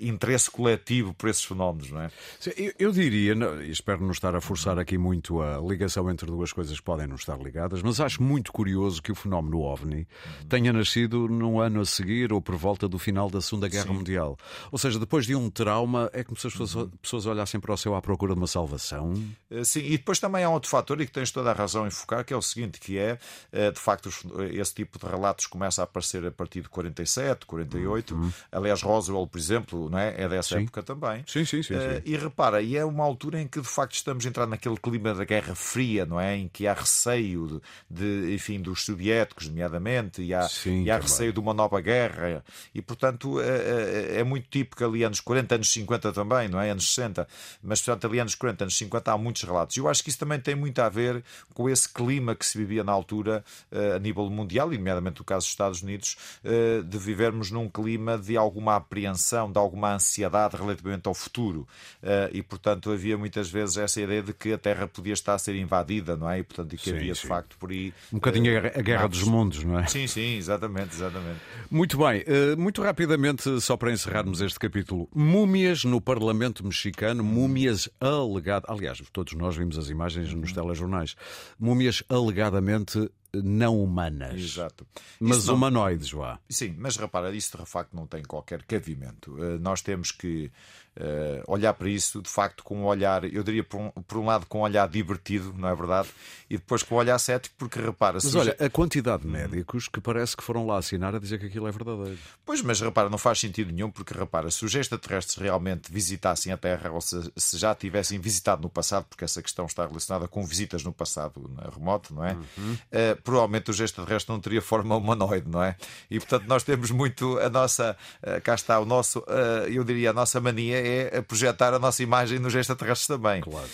interesse 0.00 0.50
coletivo 0.50 1.12
por 1.12 1.28
esses 1.28 1.44
fenómenos, 1.44 1.90
não 1.90 2.00
é? 2.00 2.10
Eu, 2.56 2.72
eu 2.78 2.92
diria, 2.92 3.34
espero 3.70 4.02
não 4.02 4.10
estar 4.10 4.34
a 4.34 4.40
forçar 4.40 4.78
aqui 4.78 4.96
muito 4.96 5.42
a 5.42 5.58
ligação 5.58 6.10
entre 6.10 6.26
duas 6.26 6.52
coisas 6.52 6.78
que 6.78 6.84
podem 6.84 7.06
não 7.06 7.16
estar 7.16 7.38
ligadas, 7.38 7.82
mas 7.82 8.00
acho 8.00 8.22
muito 8.22 8.50
curioso 8.50 9.02
que 9.02 9.12
o 9.12 9.14
fenómeno 9.14 9.60
OVNI 9.60 9.96
uhum. 9.96 10.48
Nascido 10.72 11.28
num 11.28 11.60
ano 11.60 11.80
a 11.80 11.84
seguir 11.84 12.32
ou 12.32 12.40
por 12.40 12.56
volta 12.56 12.88
do 12.88 12.98
final 12.98 13.30
da 13.30 13.40
Segunda 13.40 13.68
Guerra 13.68 13.88
Sim. 13.88 13.94
Mundial. 13.94 14.38
Ou 14.70 14.78
seja, 14.78 14.98
depois 14.98 15.26
de 15.26 15.34
um 15.34 15.50
trauma, 15.50 16.10
é 16.12 16.24
como 16.24 16.36
se 16.36 16.46
as 16.46 16.52
pessoas, 16.52 16.74
uhum. 16.74 16.90
pessoas 17.00 17.26
olhassem 17.26 17.60
para 17.60 17.72
o 17.72 17.76
céu 17.76 17.94
à 17.94 18.02
procura 18.02 18.34
de 18.34 18.40
uma 18.40 18.46
salvação. 18.46 19.12
Uh, 19.50 19.64
sim, 19.64 19.80
e 19.80 19.96
depois 19.98 20.18
também 20.18 20.44
há 20.44 20.50
outro 20.50 20.68
fator 20.70 21.00
e 21.00 21.06
que 21.06 21.12
tens 21.12 21.30
toda 21.30 21.50
a 21.50 21.54
razão 21.54 21.86
em 21.86 21.90
focar, 21.90 22.24
que 22.24 22.32
é 22.32 22.36
o 22.36 22.42
seguinte, 22.42 22.80
que 22.80 22.98
é, 22.98 23.18
uh, 23.52 23.72
de 23.72 23.80
facto, 23.80 24.10
esse 24.50 24.74
tipo 24.74 24.98
de 24.98 25.06
relatos 25.06 25.46
começa 25.46 25.82
a 25.82 25.84
aparecer 25.84 26.24
a 26.26 26.30
partir 26.30 26.62
de 26.62 26.68
47, 26.68 27.46
48. 27.46 28.14
Uhum. 28.14 28.32
Aliás, 28.50 28.82
Roswell, 28.82 29.26
por 29.26 29.38
exemplo, 29.38 29.90
não 29.90 29.98
é? 29.98 30.14
é 30.20 30.28
dessa 30.28 30.56
sim. 30.56 30.62
época 30.62 30.82
também. 30.82 31.24
Sim, 31.26 31.44
sim, 31.44 31.62
sim, 31.62 31.74
sim. 31.74 32.02
E 32.04 32.16
repara, 32.16 32.62
e 32.62 32.76
é 32.76 32.84
uma 32.84 33.04
altura 33.04 33.40
em 33.40 33.46
que 33.46 33.60
de 33.60 33.68
facto 33.68 33.94
estamos 33.94 34.24
a 34.24 34.28
entrar 34.28 34.46
naquele 34.46 34.76
clima 34.76 35.14
da 35.14 35.24
Guerra 35.24 35.54
Fria, 35.54 36.04
não 36.06 36.20
é? 36.20 36.36
Em 36.36 36.48
que 36.48 36.66
há 36.66 36.74
receio 36.74 37.60
de, 37.90 38.24
de 38.28 38.34
enfim, 38.34 38.60
dos 38.60 38.84
soviéticos, 38.84 39.48
nomeadamente, 39.48 40.22
e 40.22 40.34
há, 40.34 40.48
sim, 40.52 40.84
e 40.84 40.90
há 40.90 40.98
receio 40.98 41.32
de 41.32 41.40
uma 41.40 41.54
nova 41.54 41.80
guerra. 41.80 42.44
E, 42.74 42.80
portanto, 42.80 43.40
é, 43.40 44.20
é, 44.20 44.24
muito 44.24 44.48
típico 44.48 44.84
ali 44.84 45.04
anos 45.04 45.20
40, 45.20 45.54
anos 45.54 45.72
50 45.72 46.12
também, 46.12 46.48
não 46.48 46.60
é? 46.60 46.70
Anos 46.70 46.92
60. 46.94 47.26
Mas, 47.62 47.80
portanto, 47.80 48.06
ali 48.06 48.18
anos 48.18 48.34
40, 48.34 48.64
anos 48.64 48.76
50 48.76 49.12
há 49.12 49.18
muitos 49.18 49.42
relatos. 49.42 49.76
E 49.76 49.80
eu 49.80 49.88
acho 49.88 50.02
que 50.02 50.10
isso 50.10 50.18
também 50.18 50.38
tem 50.38 50.54
muito 50.54 50.78
a 50.80 50.88
ver 50.88 51.22
com 51.54 51.68
esse 51.68 51.88
clima 51.88 52.34
que 52.34 52.44
se 52.44 52.56
vivia 52.56 52.84
na 52.84 52.92
altura 52.92 53.44
uh, 53.70 53.96
a 53.96 53.98
nível 53.98 54.28
mundial, 54.30 54.72
e 54.72 54.78
nomeadamente 54.78 55.20
no 55.20 55.24
caso 55.24 55.44
dos 55.44 55.50
Estados 55.50 55.82
Unidos, 55.82 56.16
eh, 56.44 56.82
de 56.82 56.98
vivermos 56.98 57.50
num 57.50 57.68
clima 57.68 58.18
de 58.18 58.36
alguma 58.36 58.76
apreensão, 58.76 59.50
de 59.50 59.58
alguma 59.58 59.94
ansiedade 59.94 60.56
relativamente 60.56 61.06
ao 61.06 61.14
futuro. 61.14 61.66
Eh, 62.02 62.30
e, 62.34 62.42
portanto, 62.42 62.90
havia 62.90 63.16
muitas 63.16 63.50
vezes 63.50 63.76
essa 63.76 64.00
ideia 64.00 64.22
de 64.22 64.32
que 64.32 64.52
a 64.52 64.58
Terra 64.58 64.86
podia 64.86 65.12
estar 65.12 65.34
a 65.34 65.38
ser 65.38 65.54
invadida, 65.54 66.16
não 66.16 66.28
é? 66.28 66.40
E, 66.40 66.42
portanto, 66.42 66.74
e 66.74 66.76
que 66.76 66.90
sim, 66.90 66.96
havia, 66.96 67.14
sim. 67.14 67.22
de 67.22 67.26
facto, 67.28 67.56
por 67.58 67.70
aí... 67.70 67.94
Um 68.12 68.16
bocadinho 68.16 68.58
a 68.58 68.82
guerra 68.82 69.06
dos 69.06 69.22
mundos, 69.22 69.62
não 69.64 69.78
é? 69.78 69.86
Sim, 69.86 70.06
sim, 70.06 70.41
exatamente, 70.42 70.94
exatamente. 70.94 71.40
Muito 71.70 71.96
bem. 71.98 72.24
Muito 72.58 72.82
rapidamente, 72.82 73.60
só 73.60 73.76
para 73.76 73.92
encerrarmos 73.92 74.40
este 74.40 74.58
capítulo. 74.58 75.08
Múmias 75.14 75.84
no 75.84 76.00
Parlamento 76.00 76.64
mexicano, 76.64 77.22
múmias 77.24 77.88
alegadas... 78.00 78.68
Aliás, 78.68 79.02
todos 79.12 79.32
nós 79.34 79.56
vimos 79.56 79.78
as 79.78 79.88
imagens 79.88 80.34
nos 80.34 80.52
telejornais. 80.52 81.14
Múmias 81.58 82.02
alegadamente 82.08 83.10
não 83.34 83.82
humanas. 83.82 84.40
Exato. 84.40 84.86
Mas 85.18 85.46
não... 85.46 85.54
humanoides, 85.54 86.10
vá. 86.10 86.38
Sim, 86.48 86.74
mas 86.78 86.96
repara, 86.96 87.34
isso 87.34 87.56
de 87.56 87.66
facto 87.66 87.94
não 87.94 88.06
tem 88.06 88.22
qualquer 88.22 88.62
cabimento. 88.64 89.32
Uh, 89.34 89.58
nós 89.58 89.80
temos 89.80 90.10
que 90.10 90.50
uh, 90.96 91.42
olhar 91.46 91.72
para 91.74 91.88
isso, 91.88 92.20
de 92.20 92.28
facto, 92.28 92.62
com 92.62 92.82
um 92.82 92.84
olhar, 92.84 93.24
eu 93.24 93.42
diria 93.42 93.64
por 93.64 93.80
um, 93.80 93.90
por 93.90 94.18
um 94.18 94.26
lado 94.26 94.46
com 94.46 94.58
um 94.58 94.62
olhar 94.62 94.88
divertido, 94.88 95.54
não 95.56 95.68
é 95.68 95.74
verdade? 95.74 96.08
E 96.48 96.56
depois 96.56 96.82
com 96.82 96.94
um 96.94 96.98
olhar 96.98 97.18
cético, 97.18 97.54
porque 97.58 97.80
repara. 97.80 98.18
Mas 98.22 98.34
olha, 98.34 98.56
a 98.58 98.68
quantidade 98.68 99.22
de 99.22 99.28
médicos 99.28 99.88
que 99.88 100.00
parece 100.00 100.36
que 100.36 100.42
foram 100.42 100.66
lá 100.66 100.78
assinar 100.78 101.14
a 101.14 101.18
dizer 101.18 101.38
que 101.38 101.46
aquilo 101.46 101.66
é 101.66 101.72
verdadeiro. 101.72 102.18
Pois, 102.44 102.62
mas 102.62 102.80
repara, 102.80 103.08
não 103.08 103.18
faz 103.18 103.40
sentido 103.40 103.72
nenhum, 103.72 103.90
porque 103.90 104.14
repara, 104.14 104.50
se 104.50 104.64
os 104.64 104.74
extraterrestres 104.74 105.36
realmente 105.36 105.90
visitassem 105.90 106.52
a 106.52 106.56
Terra, 106.56 106.90
ou 106.90 107.00
se, 107.00 107.32
se 107.36 107.56
já 107.56 107.74
tivessem 107.74 108.18
visitado 108.18 108.62
no 108.62 108.68
passado, 108.68 109.06
porque 109.08 109.24
essa 109.24 109.42
questão 109.42 109.66
está 109.66 109.86
relacionada 109.86 110.28
com 110.28 110.44
visitas 110.44 110.82
no 110.84 110.92
passado 110.92 111.50
remoto, 111.72 112.14
não 112.14 112.24
é? 112.24 112.32
Uhum. 112.32 112.72
Uh, 112.72 113.21
provavelmente 113.22 113.70
o 113.70 113.84
extraterrestre 113.84 114.32
não 114.32 114.40
teria 114.40 114.62
forma 114.62 114.96
humanoide, 114.96 115.48
não 115.48 115.62
é? 115.62 115.76
E 116.10 116.18
portanto 116.18 116.44
nós 116.46 116.62
temos 116.62 116.90
muito 116.90 117.38
a 117.38 117.48
nossa, 117.48 117.96
uh, 118.22 118.40
cá 118.42 118.54
está 118.54 118.78
o 118.80 118.84
nosso, 118.84 119.20
uh, 119.20 119.68
eu 119.68 119.84
diria, 119.84 120.10
a 120.10 120.12
nossa 120.12 120.40
mania 120.40 120.76
é 120.76 121.22
projetar 121.22 121.74
a 121.74 121.78
nossa 121.78 122.02
imagem 122.02 122.38
nos 122.38 122.54
extraterrestres 122.54 123.06
também. 123.06 123.40
Claro. 123.42 123.68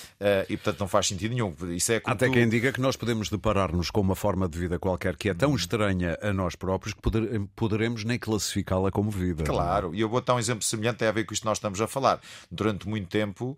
e 0.48 0.56
portanto 0.56 0.80
não 0.80 0.88
faz 0.88 1.06
sentido 1.06 1.32
nenhum. 1.32 1.54
Isso 1.74 1.92
é 1.92 2.00
Até 2.04 2.26
tu... 2.26 2.32
quem 2.32 2.48
diga 2.48 2.72
que 2.72 2.80
nós 2.80 2.96
podemos 2.96 3.28
deparar-nos 3.28 3.90
com 3.90 4.00
uma 4.00 4.14
forma 4.14 4.48
de 4.48 4.58
vida 4.58 4.78
qualquer 4.78 5.16
que 5.16 5.28
é 5.28 5.34
tão 5.34 5.54
estranha 5.54 6.18
a 6.22 6.32
nós 6.32 6.54
próprios 6.54 6.94
que 6.94 7.00
poder, 7.00 7.40
poderemos 7.54 8.04
nem 8.04 8.18
classificá-la 8.18 8.90
como 8.90 9.10
vida. 9.10 9.44
Claro, 9.44 9.94
e 9.94 10.00
eu 10.00 10.08
vou 10.08 10.20
dar 10.20 10.34
um 10.34 10.38
exemplo 10.38 10.62
semelhante, 10.64 10.98
tem 10.98 11.08
a 11.08 11.12
ver 11.12 11.24
com 11.24 11.32
isto 11.32 11.42
que 11.42 11.48
nós 11.48 11.58
estamos 11.58 11.80
a 11.80 11.86
falar. 11.86 12.20
Durante 12.50 12.88
muito 12.88 13.08
tempo, 13.08 13.56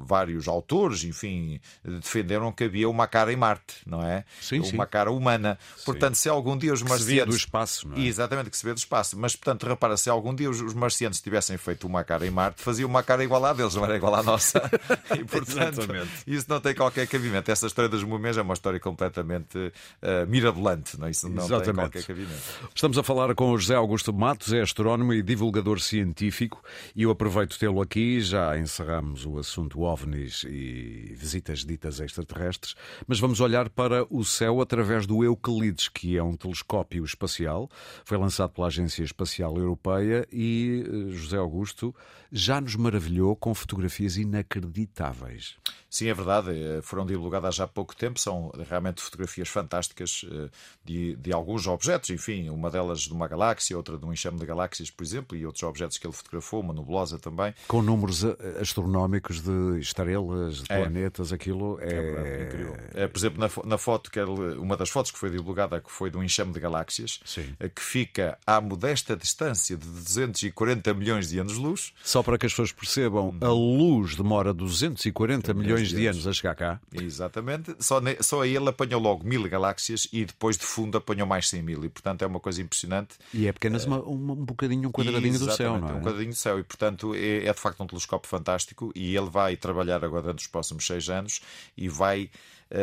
vários 0.00 0.48
autores, 0.48 1.04
enfim, 1.04 1.60
defenderam 1.84 2.52
que 2.52 2.64
havia 2.64 2.88
uma 2.88 3.06
cara 3.06 3.32
em 3.32 3.36
Marte, 3.36 3.76
não 3.86 4.02
é? 4.02 4.24
Sim, 4.46 4.60
uma 4.60 4.84
sim. 4.84 4.90
cara 4.90 5.10
humana. 5.10 5.58
Portanto, 5.84 6.14
se 6.14 6.28
algum 6.28 6.56
dia 6.56 6.72
os 6.72 6.82
que 6.82 6.88
marcianos. 6.88 7.06
Se 7.06 7.14
via 7.14 7.26
do 7.26 7.36
espaço, 7.36 7.88
não 7.88 7.96
é? 7.96 8.00
Exatamente, 8.00 8.50
que 8.50 8.56
se 8.56 8.64
vê 8.64 8.72
do 8.72 8.78
espaço. 8.78 9.18
Mas, 9.18 9.34
portanto, 9.34 9.66
repara, 9.66 9.96
se 9.96 10.08
algum 10.08 10.34
dia 10.34 10.50
os 10.50 10.74
marcianos 10.74 11.20
tivessem 11.20 11.56
feito 11.56 11.86
uma 11.86 12.04
cara 12.04 12.26
em 12.26 12.30
Marte, 12.30 12.62
faziam 12.62 12.88
uma 12.88 13.02
cara 13.02 13.24
igual 13.24 13.44
à 13.44 13.52
deles, 13.52 13.74
não 13.74 13.84
era 13.84 13.96
igual 13.96 14.14
à 14.14 14.22
nossa. 14.22 14.62
e, 15.18 15.24
portanto, 15.24 15.80
isso 16.26 16.46
não 16.48 16.60
tem 16.60 16.74
qualquer 16.74 17.06
cabimento. 17.06 17.50
Essa 17.50 17.66
história 17.66 17.88
das 17.88 18.02
múmias 18.02 18.38
é 18.38 18.42
uma 18.42 18.54
história 18.54 18.78
completamente 18.78 19.58
uh, 19.58 20.26
mirabolante, 20.28 20.98
não 20.98 21.06
é? 21.06 21.10
Isso 21.10 21.28
não 21.28 21.44
Exatamente. 21.44 21.64
tem 21.64 21.74
qualquer 21.74 22.04
cabimento. 22.04 22.42
Estamos 22.74 22.98
a 22.98 23.02
falar 23.02 23.34
com 23.34 23.50
o 23.50 23.58
José 23.58 23.74
Augusto 23.74 24.12
Matos, 24.12 24.52
é 24.52 24.60
astrónomo 24.60 25.12
e 25.12 25.22
divulgador 25.22 25.80
científico, 25.80 26.62
e 26.94 27.02
eu 27.02 27.10
aproveito 27.10 27.58
tê-lo 27.58 27.80
aqui. 27.80 28.20
Já 28.20 28.58
encerramos 28.58 29.24
o 29.26 29.38
assunto 29.38 29.80
OVNIs 29.80 30.44
e 30.44 31.14
visitas 31.16 31.64
ditas 31.64 32.00
extraterrestres, 32.00 32.74
mas 33.06 33.18
vamos 33.18 33.40
olhar 33.40 33.68
para 33.68 34.06
o 34.10 34.24
céu 34.36 34.60
através 34.60 35.06
do 35.06 35.24
Euclides, 35.24 35.88
que 35.88 36.16
é 36.16 36.22
um 36.22 36.36
telescópio 36.36 37.04
espacial. 37.04 37.70
Foi 38.04 38.18
lançado 38.18 38.50
pela 38.50 38.66
Agência 38.66 39.02
Espacial 39.02 39.56
Europeia 39.56 40.26
e 40.32 40.84
eh, 40.86 41.10
José 41.12 41.36
Augusto 41.36 41.94
já 42.30 42.60
nos 42.60 42.76
maravilhou 42.76 43.34
com 43.34 43.54
fotografias 43.54 44.16
inacreditáveis. 44.16 45.56
Sim, 45.96 46.08
é 46.08 46.14
verdade. 46.14 46.50
Eh, 46.50 46.82
foram 46.82 47.06
divulgadas 47.06 47.54
já 47.54 47.64
há 47.64 47.66
pouco 47.66 47.96
tempo. 47.96 48.20
São 48.20 48.52
realmente 48.68 49.00
fotografias 49.00 49.48
fantásticas 49.48 50.26
eh, 50.30 50.50
de, 50.84 51.16
de 51.16 51.32
alguns 51.32 51.66
objetos. 51.66 52.10
Enfim, 52.10 52.50
uma 52.50 52.70
delas 52.70 53.00
de 53.00 53.12
uma 53.14 53.26
galáxia, 53.26 53.74
outra 53.74 53.96
de 53.96 54.04
um 54.04 54.12
enxame 54.12 54.38
de 54.38 54.44
galáxias, 54.44 54.90
por 54.90 55.02
exemplo, 55.02 55.34
e 55.34 55.46
outros 55.46 55.62
objetos 55.62 55.96
que 55.96 56.06
ele 56.06 56.12
fotografou, 56.12 56.60
uma 56.60 56.74
nebulosa 56.74 57.18
também. 57.18 57.54
Com 57.66 57.80
números 57.80 58.26
astronómicos 58.60 59.40
de 59.40 59.80
estrelas, 59.80 60.56
de 60.56 60.70
é. 60.70 60.80
planetas, 60.82 61.32
aquilo 61.32 61.78
é, 61.80 61.94
é 61.94 62.44
incrível. 62.44 62.76
É, 62.92 63.06
por 63.08 63.18
exemplo, 63.18 63.40
na, 63.40 63.68
na 63.70 63.78
foto, 63.78 64.10
que 64.10 64.20
ele, 64.20 64.58
uma 64.58 64.76
das 64.76 64.90
fotos 64.90 65.10
que 65.10 65.18
foi 65.18 65.30
divulgada, 65.30 65.80
que 65.80 65.90
foi 65.90 66.10
de 66.10 66.18
um 66.18 66.22
enxame 66.22 66.52
de 66.52 66.60
galáxias, 66.60 67.20
Sim. 67.24 67.56
que 67.74 67.80
fica 67.80 68.36
à 68.46 68.60
modesta 68.60 69.16
distância 69.16 69.78
de 69.78 69.86
240 69.86 70.92
milhões 70.92 71.30
de 71.30 71.38
anos-luz. 71.38 71.94
Só 72.04 72.22
para 72.22 72.36
que 72.36 72.44
as 72.44 72.52
pessoas 72.52 72.72
percebam, 72.72 73.34
a 73.40 73.48
luz 73.48 74.14
demora 74.14 74.52
240 74.52 75.54
milhões 75.54 75.85
de 75.88 76.06
anos 76.06 76.26
a 76.26 76.32
chegar 76.32 76.54
cá. 76.54 76.80
Exatamente. 76.92 77.74
Só, 77.78 78.00
só 78.20 78.42
aí 78.42 78.56
ele 78.56 78.68
apanhou 78.68 79.00
logo 79.00 79.26
mil 79.26 79.48
galáxias 79.48 80.08
e 80.12 80.24
depois 80.24 80.56
de 80.56 80.64
fundo 80.64 80.98
apanhou 80.98 81.26
mais 81.26 81.48
100 81.48 81.62
mil. 81.62 81.84
E 81.84 81.88
portanto 81.88 82.22
é 82.22 82.26
uma 82.26 82.40
coisa 82.40 82.60
impressionante. 82.60 83.16
E 83.32 83.46
é 83.46 83.50
apenas 83.50 83.84
uma, 83.84 84.00
uma, 84.02 84.32
um 84.32 84.44
bocadinho, 84.44 84.88
um 84.88 84.92
quadradinho 84.92 85.38
do 85.38 85.50
céu, 85.52 85.78
não 85.78 85.88
é? 85.88 85.92
Um 85.92 86.00
quadradinho 86.00 86.32
do 86.32 86.36
céu. 86.36 86.58
E 86.58 86.62
portanto 86.62 87.14
é, 87.14 87.46
é 87.46 87.52
de 87.52 87.60
facto 87.60 87.82
um 87.82 87.86
telescópio 87.86 88.28
fantástico. 88.28 88.92
E 88.94 89.16
ele 89.16 89.30
vai 89.30 89.56
trabalhar 89.56 90.04
agora 90.04 90.32
nos 90.32 90.46
próximos 90.46 90.86
seis 90.86 91.08
anos 91.08 91.40
e 91.76 91.88
vai 91.88 92.30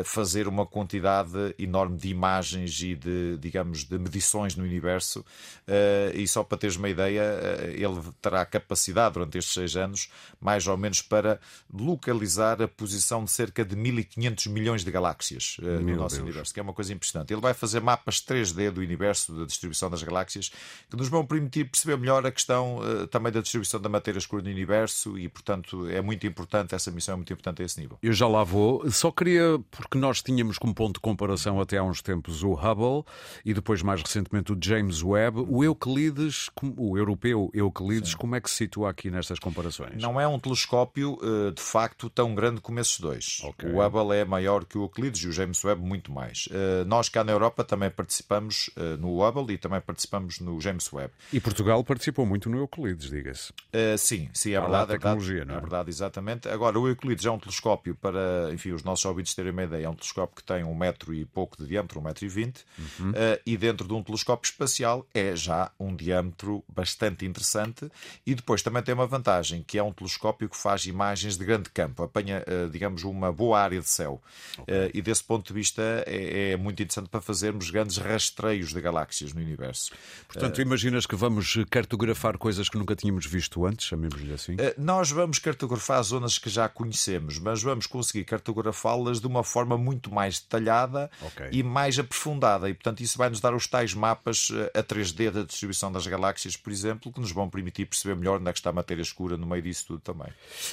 fazer 0.05 0.48
uma 0.48 0.65
quantidade 0.65 1.53
enorme 1.60 1.98
de 1.98 2.07
imagens 2.07 2.81
e 2.81 2.95
de, 2.95 3.38
digamos, 3.38 3.83
de 3.83 4.00
medições 4.00 4.55
no 4.55 4.63
universo. 4.63 5.25
Eh, 5.67 6.13
e 6.15 6.27
só 6.27 6.43
para 6.43 6.57
teres 6.57 6.77
uma 6.77 6.88
ideia, 6.88 7.22
eh, 7.22 7.74
ele 7.75 8.00
terá 8.22 8.45
capacidade 8.45 9.15
durante 9.15 9.38
estes 9.38 9.53
seis 9.53 9.75
anos, 9.75 10.10
mais 10.39 10.67
ou 10.67 10.77
menos, 10.77 11.01
para 11.01 11.39
localizar 11.74 12.62
a 12.62 12.67
posição 12.67 12.92
de 12.97 13.31
cerca 13.31 13.63
de 13.65 13.75
1500 13.75 14.47
milhões 14.47 14.83
de 14.83 14.91
galáxias 14.91 15.57
eh, 15.62 15.65
no 15.79 15.95
nosso 15.95 16.15
Deus. 16.15 16.23
universo, 16.23 16.53
que 16.53 16.59
é 16.59 16.63
uma 16.63 16.73
coisa 16.73 16.93
impressionante. 16.93 17.33
Ele 17.33 17.41
vai 17.41 17.53
fazer 17.53 17.79
mapas 17.79 18.21
3D 18.21 18.71
do 18.71 18.81
universo, 18.81 19.33
da 19.33 19.45
distribuição 19.45 19.89
das 19.89 20.03
galáxias, 20.03 20.51
que 20.89 20.95
nos 20.95 21.07
vão 21.07 21.25
permitir 21.25 21.65
perceber 21.65 21.97
melhor 21.97 22.25
a 22.25 22.31
questão 22.31 22.79
também 23.09 23.31
da 23.31 23.41
distribuição 23.41 23.79
da 23.79 23.89
matéria 23.89 24.17
escura 24.17 24.43
no 24.43 24.50
universo 24.50 25.17
e, 25.17 25.27
portanto, 25.29 25.88
é 25.88 26.01
muito 26.01 26.25
importante, 26.27 26.75
essa 26.75 26.91
missão 26.91 27.13
é 27.13 27.15
muito 27.17 27.31
importante 27.31 27.62
a 27.62 27.65
esse 27.65 27.79
nível. 27.79 27.97
Eu 28.01 28.13
já 28.13 28.27
lá 28.27 28.43
vou. 28.43 28.89
Só 28.91 29.12
queria 29.12 29.59
porque 29.71 29.97
nós 29.97 30.21
tínhamos 30.21 30.57
como 30.57 30.73
ponto 30.73 30.95
de 30.95 31.00
comparação 31.00 31.59
até 31.59 31.77
há 31.77 31.83
uns 31.83 32.01
tempos 32.01 32.43
o 32.43 32.53
Hubble 32.53 33.03
e 33.45 33.53
depois 33.53 33.81
mais 33.81 34.01
recentemente 34.01 34.51
o 34.51 34.57
James 34.59 35.03
Webb. 35.03 35.45
O 35.47 35.63
Euclides, 35.63 36.50
o 36.77 36.97
europeu 36.97 37.50
Euclides, 37.53 38.12
Sim. 38.12 38.17
como 38.17 38.35
é 38.35 38.41
que 38.41 38.50
se 38.50 38.57
situa 38.57 38.89
aqui 38.89 39.09
nestas 39.09 39.39
comparações? 39.39 40.01
Não 40.01 40.19
é 40.19 40.27
um 40.27 40.39
telescópio 40.39 41.17
eh, 41.21 41.51
de 41.51 41.62
facto 41.62 42.09
tão 42.09 42.33
grande 42.35 42.62
como 42.62 42.73
esses 42.80 43.00
dois. 43.00 43.42
Okay. 43.44 43.70
O 43.72 43.84
Hubble 43.84 44.15
é 44.15 44.25
maior 44.25 44.65
que 44.65 44.77
o 44.77 44.84
Euclides 44.84 45.22
e 45.24 45.27
o 45.27 45.32
James 45.32 45.63
Webb 45.63 45.82
muito 45.82 46.12
mais. 46.12 46.48
Eh, 46.51 46.84
nós 46.86 47.10
cá 47.10 47.24
na 47.24 47.32
Europa 47.32 47.63
também 47.63 47.89
participamos 47.89 48.70
eh, 48.75 48.98
no 48.98 49.24
Hubble 49.24 49.53
e 49.53 49.58
também 49.58 49.82
participamos 49.82 50.39
no 50.39 50.60
James 50.60 50.92
Webb. 50.92 51.13
E 51.32 51.39
Portugal 51.39 51.84
participou 51.84 52.25
muito 52.25 52.50
no 52.50 52.58
Euclides, 52.58 53.10
diga-se. 53.10 53.53
Sim, 53.98 54.30
sim, 54.34 54.53
é 54.53 54.60
verdade. 54.60 54.92
É 54.92 54.98
tecnologia, 54.98 55.46
não 55.46 55.56
é? 55.56 55.58
é 55.58 55.62
verdade, 55.62 55.89
exatamente. 55.89 56.48
Agora, 56.48 56.80
o 56.80 56.88
Euclides 56.88 57.25
é 57.25 57.32
um 57.32 57.39
telescópio 57.39 57.96
para, 57.96 58.50
enfim, 58.53 58.72
os 58.72 58.84
nossos 58.84 59.03
ouvintes 59.06 59.34
terem 59.34 59.51
uma 59.51 59.63
ideia, 59.63 59.86
é 59.86 59.89
um 59.89 59.96
telescópio 59.96 60.36
que 60.36 60.44
tem 60.44 60.63
um 60.63 60.75
metro 60.75 61.13
e 61.13 61.25
pouco 61.25 61.58
de 61.58 61.68
diâmetro, 61.68 62.00
um 62.00 62.03
metro 62.03 62.25
e 62.25 62.27
vinte, 62.27 62.65
uhum. 62.77 63.12
uh, 63.12 63.13
e 63.46 63.58
dentro 63.58 63.88
de 63.88 63.94
um 63.94 64.03
telescópio 64.03 64.48
espacial 64.48 65.06
é 65.13 65.36
já 65.36 65.72
um 65.80 65.96
diâmetro 65.96 66.63
bastante 66.68 67.25
interessante. 67.25 67.89
E 68.25 68.36
depois 68.36 68.62
também 68.62 68.82
tem 68.84 68.94
uma 68.94 69.08
vantagem, 69.08 69.63
que 69.63 69.77
é 69.77 69.84
um 69.84 69.92
telescópio 69.92 70.50
que 70.50 70.58
faz 70.58 70.86
imagens 70.86 71.38
de 71.38 71.46
grande 71.46 71.70
campo, 71.70 72.03
apanha, 72.03 72.44
uh, 72.48 72.62
digamos, 72.70 73.03
uma 73.03 73.32
boa 73.32 73.60
área 73.60 73.79
de 73.79 73.89
céu. 73.89 74.22
Okay. 74.58 74.88
Uh, 74.88 74.91
e 74.93 75.01
desse 75.01 75.24
ponto 75.24 75.48
de 75.48 75.53
vista 75.53 75.82
é, 76.05 76.51
é, 76.51 76.58
muito 76.58 76.82
interessante 76.82 77.10
para 77.10 77.22
fazermos 77.22 77.70
grandes 77.70 77.98
rastreios 77.98 78.74
de 78.74 78.82
galáxias 78.82 79.34
no 79.34 79.41
universo. 79.41 79.91
Portanto, 80.27 80.62
imaginas 80.62 81.05
que 81.05 81.15
vamos 81.15 81.58
cartografar 81.70 82.38
coisas 82.38 82.70
que 82.70 82.77
nunca 82.77 82.96
tínhamos 82.96 83.25
visto 83.25 83.65
antes, 83.65 83.88
chamemos-lhe 83.88 84.34
assim? 84.34 84.55
nós 84.77 85.12
vamos 85.12 85.39
cartografar 85.39 86.01
zonas 86.03 86.38
que 86.38 86.50
já 86.50 86.67
conhecemos, 86.67 87.39
mas 87.39 87.62
vamos 87.62 87.88
conseguir 87.88 88.24
cartografá-las 88.24 89.20
de 89.20 89.27
uma 89.27 89.43
forma 89.43 89.77
muito 89.77 90.13
mais 90.13 90.39
detalhada 90.39 91.10
okay. 91.22 91.50
e 91.51 91.63
mais 91.63 91.98
aprofundada. 92.00 92.70
E, 92.70 92.74
portanto, 92.74 93.01
isso 93.01 93.17
vai 93.17 93.29
nos 93.29 93.39
dar 93.39 93.53
os 93.53 93.67
tais 93.67 93.93
mapas 93.93 94.50
eh, 94.53 94.79
a 94.79 94.84
3D 94.84 95.32
da 95.32 95.43
distribuição 95.43 95.91
das 95.91 96.05
galáxias, 96.08 96.55
por 96.55 96.72
exemplo, 96.72 97.12
que 97.12 97.20
nos 97.20 97.32
vão 97.32 97.50
permitir 97.50 97.86
perceber 97.86 98.15
melhor 98.15 98.39
onde 98.39 98.50
é 98.50 98.53
que 98.53 98.60
está 98.60 98.70
a 98.70 98.74
matéria 98.74 99.01
escura 99.01 99.38
no 99.38 99.46
meio 99.46 99.62
disso 99.62 99.86
tudo 99.88 100.00
também. 100.00 100.27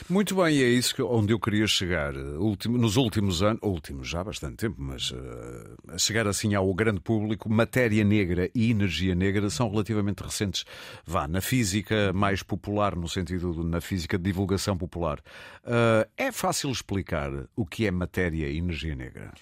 Muito 0.08 0.34
bem, 0.34 0.56
e 0.56 0.62
é 0.62 0.68
isso 0.68 0.94
onde 1.06 1.32
eu 1.32 1.38
queria 1.38 1.66
chegar. 1.66 1.79
Nos 2.68 2.96
últimos 2.96 3.42
anos, 3.42 3.60
últimos 3.62 4.08
já 4.08 4.20
há 4.20 4.24
bastante 4.24 4.56
tempo, 4.56 4.76
mas 4.78 5.10
uh, 5.10 5.98
chegar 5.98 6.26
assim 6.26 6.54
ao 6.54 6.72
grande 6.74 7.00
público, 7.00 7.50
matéria 7.50 8.04
negra 8.04 8.50
e 8.54 8.70
energia 8.70 9.14
negra 9.14 9.50
são 9.50 9.70
relativamente 9.70 10.22
recentes. 10.22 10.64
Vá, 11.04 11.26
na 11.26 11.40
física 11.40 12.12
mais 12.12 12.42
popular, 12.42 12.96
no 12.96 13.08
sentido 13.08 13.52
de, 13.52 13.64
na 13.64 13.80
física 13.80 14.18
de 14.18 14.24
divulgação 14.24 14.76
popular. 14.76 15.18
Uh, 15.64 16.08
é 16.16 16.32
fácil 16.32 16.70
explicar 16.70 17.30
o 17.56 17.64
que 17.64 17.86
é 17.86 17.90
matéria 17.90 18.48
e 18.48 18.58
energia 18.58 18.94
negra? 18.94 19.32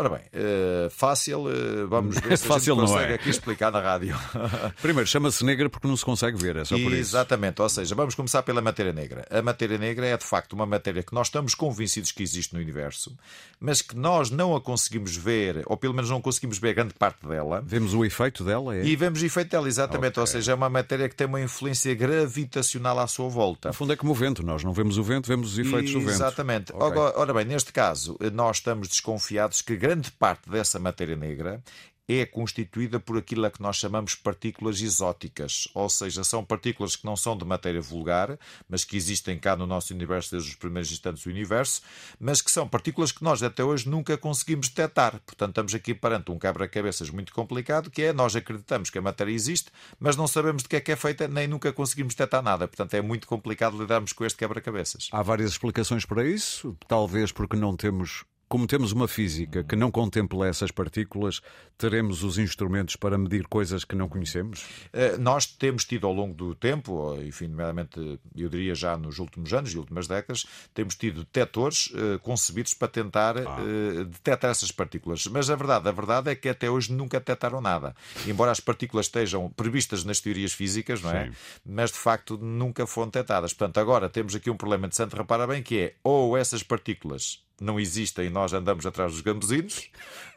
Ora 0.00 0.10
bem, 0.10 0.20
uh, 0.20 0.88
fácil, 0.90 1.40
uh, 1.40 1.88
vamos 1.88 2.18
ver 2.22 2.38
se 2.38 2.46
fácil 2.46 2.74
a 2.74 2.76
gente 2.76 2.86
consegue 2.86 3.12
é. 3.12 3.14
aqui 3.16 3.30
explicar 3.30 3.72
na 3.72 3.80
rádio. 3.80 4.16
Primeiro, 4.80 5.08
chama-se 5.08 5.44
negra 5.44 5.68
porque 5.68 5.88
não 5.88 5.96
se 5.96 6.04
consegue 6.04 6.38
ver, 6.38 6.54
é 6.54 6.64
só 6.64 6.76
por 6.76 6.92
isso. 6.92 7.16
Exatamente, 7.16 7.60
ou 7.60 7.68
seja, 7.68 7.96
vamos 7.96 8.14
começar 8.14 8.44
pela 8.44 8.62
matéria 8.62 8.92
negra. 8.92 9.26
A 9.28 9.42
matéria 9.42 9.76
negra 9.76 10.06
é 10.06 10.16
de 10.16 10.24
facto 10.24 10.52
uma 10.52 10.64
matéria 10.64 11.02
que 11.02 11.12
nós 11.12 11.26
estamos 11.26 11.52
convencidos 11.52 12.12
que 12.12 12.22
existe 12.22 12.54
no 12.54 12.60
universo, 12.60 13.12
mas 13.58 13.82
que 13.82 13.96
nós 13.96 14.30
não 14.30 14.54
a 14.54 14.60
conseguimos 14.60 15.16
ver, 15.16 15.64
ou 15.66 15.76
pelo 15.76 15.92
menos 15.92 16.08
não 16.08 16.20
conseguimos 16.20 16.58
ver 16.58 16.74
grande 16.74 16.94
parte 16.94 17.26
dela. 17.26 17.60
Vemos 17.66 17.92
o 17.92 18.04
efeito 18.04 18.44
dela? 18.44 18.76
É? 18.76 18.84
E 18.84 18.94
vemos 18.94 19.20
o 19.20 19.26
efeito 19.26 19.50
dela, 19.50 19.66
exatamente, 19.66 20.12
okay. 20.12 20.20
ou 20.20 20.26
seja, 20.28 20.52
é 20.52 20.54
uma 20.54 20.70
matéria 20.70 21.08
que 21.08 21.16
tem 21.16 21.26
uma 21.26 21.40
influência 21.40 21.92
gravitacional 21.96 23.00
à 23.00 23.08
sua 23.08 23.28
volta. 23.28 23.70
No 23.70 23.74
fundo 23.74 23.92
é 23.92 23.96
como 23.96 24.12
o 24.12 24.14
vento, 24.14 24.46
nós 24.46 24.62
não 24.62 24.72
vemos 24.72 24.96
o 24.96 25.02
vento, 25.02 25.26
vemos 25.26 25.54
os 25.54 25.58
efeitos 25.58 25.92
do 25.92 25.98
vento. 25.98 26.10
Exatamente. 26.10 26.72
Okay. 26.72 26.86
Ora, 26.86 27.18
ora 27.18 27.34
bem, 27.34 27.46
neste 27.46 27.72
caso, 27.72 28.16
nós 28.32 28.58
estamos 28.58 28.86
desconfiados 28.86 29.60
que 29.60 29.87
grande 29.88 30.10
parte 30.10 30.50
dessa 30.50 30.78
matéria 30.78 31.16
negra 31.16 31.62
é 32.06 32.26
constituída 32.26 33.00
por 33.00 33.16
aquilo 33.16 33.46
a 33.46 33.50
que 33.50 33.62
nós 33.62 33.76
chamamos 33.76 34.14
partículas 34.14 34.82
exóticas, 34.82 35.66
ou 35.74 35.88
seja, 35.88 36.22
são 36.24 36.44
partículas 36.44 36.94
que 36.94 37.06
não 37.06 37.16
são 37.16 37.34
de 37.34 37.44
matéria 37.46 37.80
vulgar, 37.80 38.38
mas 38.68 38.84
que 38.84 38.98
existem 38.98 39.38
cá 39.38 39.56
no 39.56 39.66
nosso 39.66 39.94
universo 39.94 40.32
desde 40.32 40.50
os 40.50 40.56
primeiros 40.56 40.92
instantes 40.92 41.24
do 41.24 41.30
universo, 41.30 41.80
mas 42.20 42.42
que 42.42 42.50
são 42.50 42.68
partículas 42.68 43.12
que 43.12 43.24
nós 43.24 43.42
até 43.42 43.64
hoje 43.64 43.88
nunca 43.88 44.18
conseguimos 44.18 44.68
detectar. 44.68 45.20
Portanto, 45.24 45.52
estamos 45.52 45.74
aqui 45.74 45.94
perante 45.94 46.30
um 46.30 46.38
quebra-cabeças 46.38 47.08
muito 47.08 47.32
complicado, 47.32 47.90
que 47.90 48.02
é 48.02 48.12
nós 48.12 48.36
acreditamos 48.36 48.90
que 48.90 48.98
a 48.98 49.02
matéria 49.02 49.32
existe, 49.32 49.70
mas 49.98 50.16
não 50.16 50.28
sabemos 50.28 50.64
de 50.64 50.68
que 50.68 50.76
é 50.76 50.80
que 50.82 50.92
é 50.92 50.96
feita, 50.96 51.26
nem 51.26 51.48
nunca 51.48 51.72
conseguimos 51.72 52.14
detectar 52.14 52.42
nada. 52.42 52.68
Portanto, 52.68 52.92
é 52.92 53.00
muito 53.00 53.26
complicado 53.26 53.78
lidarmos 53.80 54.12
com 54.12 54.26
este 54.26 54.36
quebra-cabeças. 54.36 55.08
Há 55.12 55.22
várias 55.22 55.52
explicações 55.52 56.04
para 56.04 56.26
isso, 56.26 56.76
talvez 56.86 57.32
porque 57.32 57.56
não 57.56 57.74
temos 57.74 58.26
como 58.48 58.66
temos 58.66 58.92
uma 58.92 59.06
física 59.06 59.62
que 59.62 59.76
não 59.76 59.90
contempla 59.90 60.48
essas 60.48 60.70
partículas, 60.70 61.40
teremos 61.76 62.22
os 62.22 62.38
instrumentos 62.38 62.96
para 62.96 63.18
medir 63.18 63.46
coisas 63.46 63.84
que 63.84 63.94
não 63.94 64.08
conhecemos? 64.08 64.64
Eh, 64.92 65.18
nós 65.18 65.46
temos 65.46 65.84
tido 65.84 66.06
ao 66.06 66.12
longo 66.12 66.34
do 66.34 66.54
tempo, 66.54 67.14
enfim, 67.22 67.48
nomeadamente, 67.48 68.18
eu 68.34 68.48
diria 68.48 68.74
já 68.74 68.96
nos 68.96 69.18
últimos 69.18 69.52
anos 69.52 69.72
e 69.72 69.78
últimas 69.78 70.08
décadas, 70.08 70.46
temos 70.72 70.94
tido 70.94 71.20
detectores 71.20 71.88
uh, 71.88 72.18
concebidos 72.20 72.74
para 72.74 72.88
tentar 72.88 73.36
ah. 73.38 73.58
uh, 73.60 74.04
detectar 74.04 74.50
essas 74.50 74.72
partículas. 74.72 75.26
Mas 75.26 75.50
a 75.50 75.56
verdade, 75.56 75.88
a 75.88 75.92
verdade 75.92 76.30
é 76.30 76.34
que 76.34 76.48
até 76.48 76.70
hoje 76.70 76.92
nunca 76.92 77.18
detectaram 77.18 77.60
nada. 77.60 77.94
Embora 78.26 78.50
as 78.50 78.60
partículas 78.60 79.06
estejam 79.06 79.50
previstas 79.50 80.04
nas 80.04 80.20
teorias 80.20 80.52
físicas, 80.52 81.02
não 81.02 81.10
é? 81.10 81.26
Sim. 81.26 81.32
Mas 81.66 81.90
de 81.90 81.98
facto 81.98 82.38
nunca 82.38 82.86
foram 82.86 83.08
detectadas. 83.08 83.52
Portanto, 83.52 83.78
agora 83.78 84.08
temos 84.08 84.34
aqui 84.34 84.50
um 84.50 84.56
problema 84.56 84.86
interessante, 84.86 85.14
repara 85.14 85.46
bem, 85.46 85.62
que 85.62 85.78
é 85.78 85.94
ou 86.02 86.36
essas 86.36 86.62
partículas 86.62 87.46
não 87.60 87.78
existem 87.78 88.26
e 88.26 88.30
nós 88.30 88.52
andamos 88.52 88.86
atrás 88.86 89.12
dos 89.12 89.20
gambuzinos, 89.20 89.90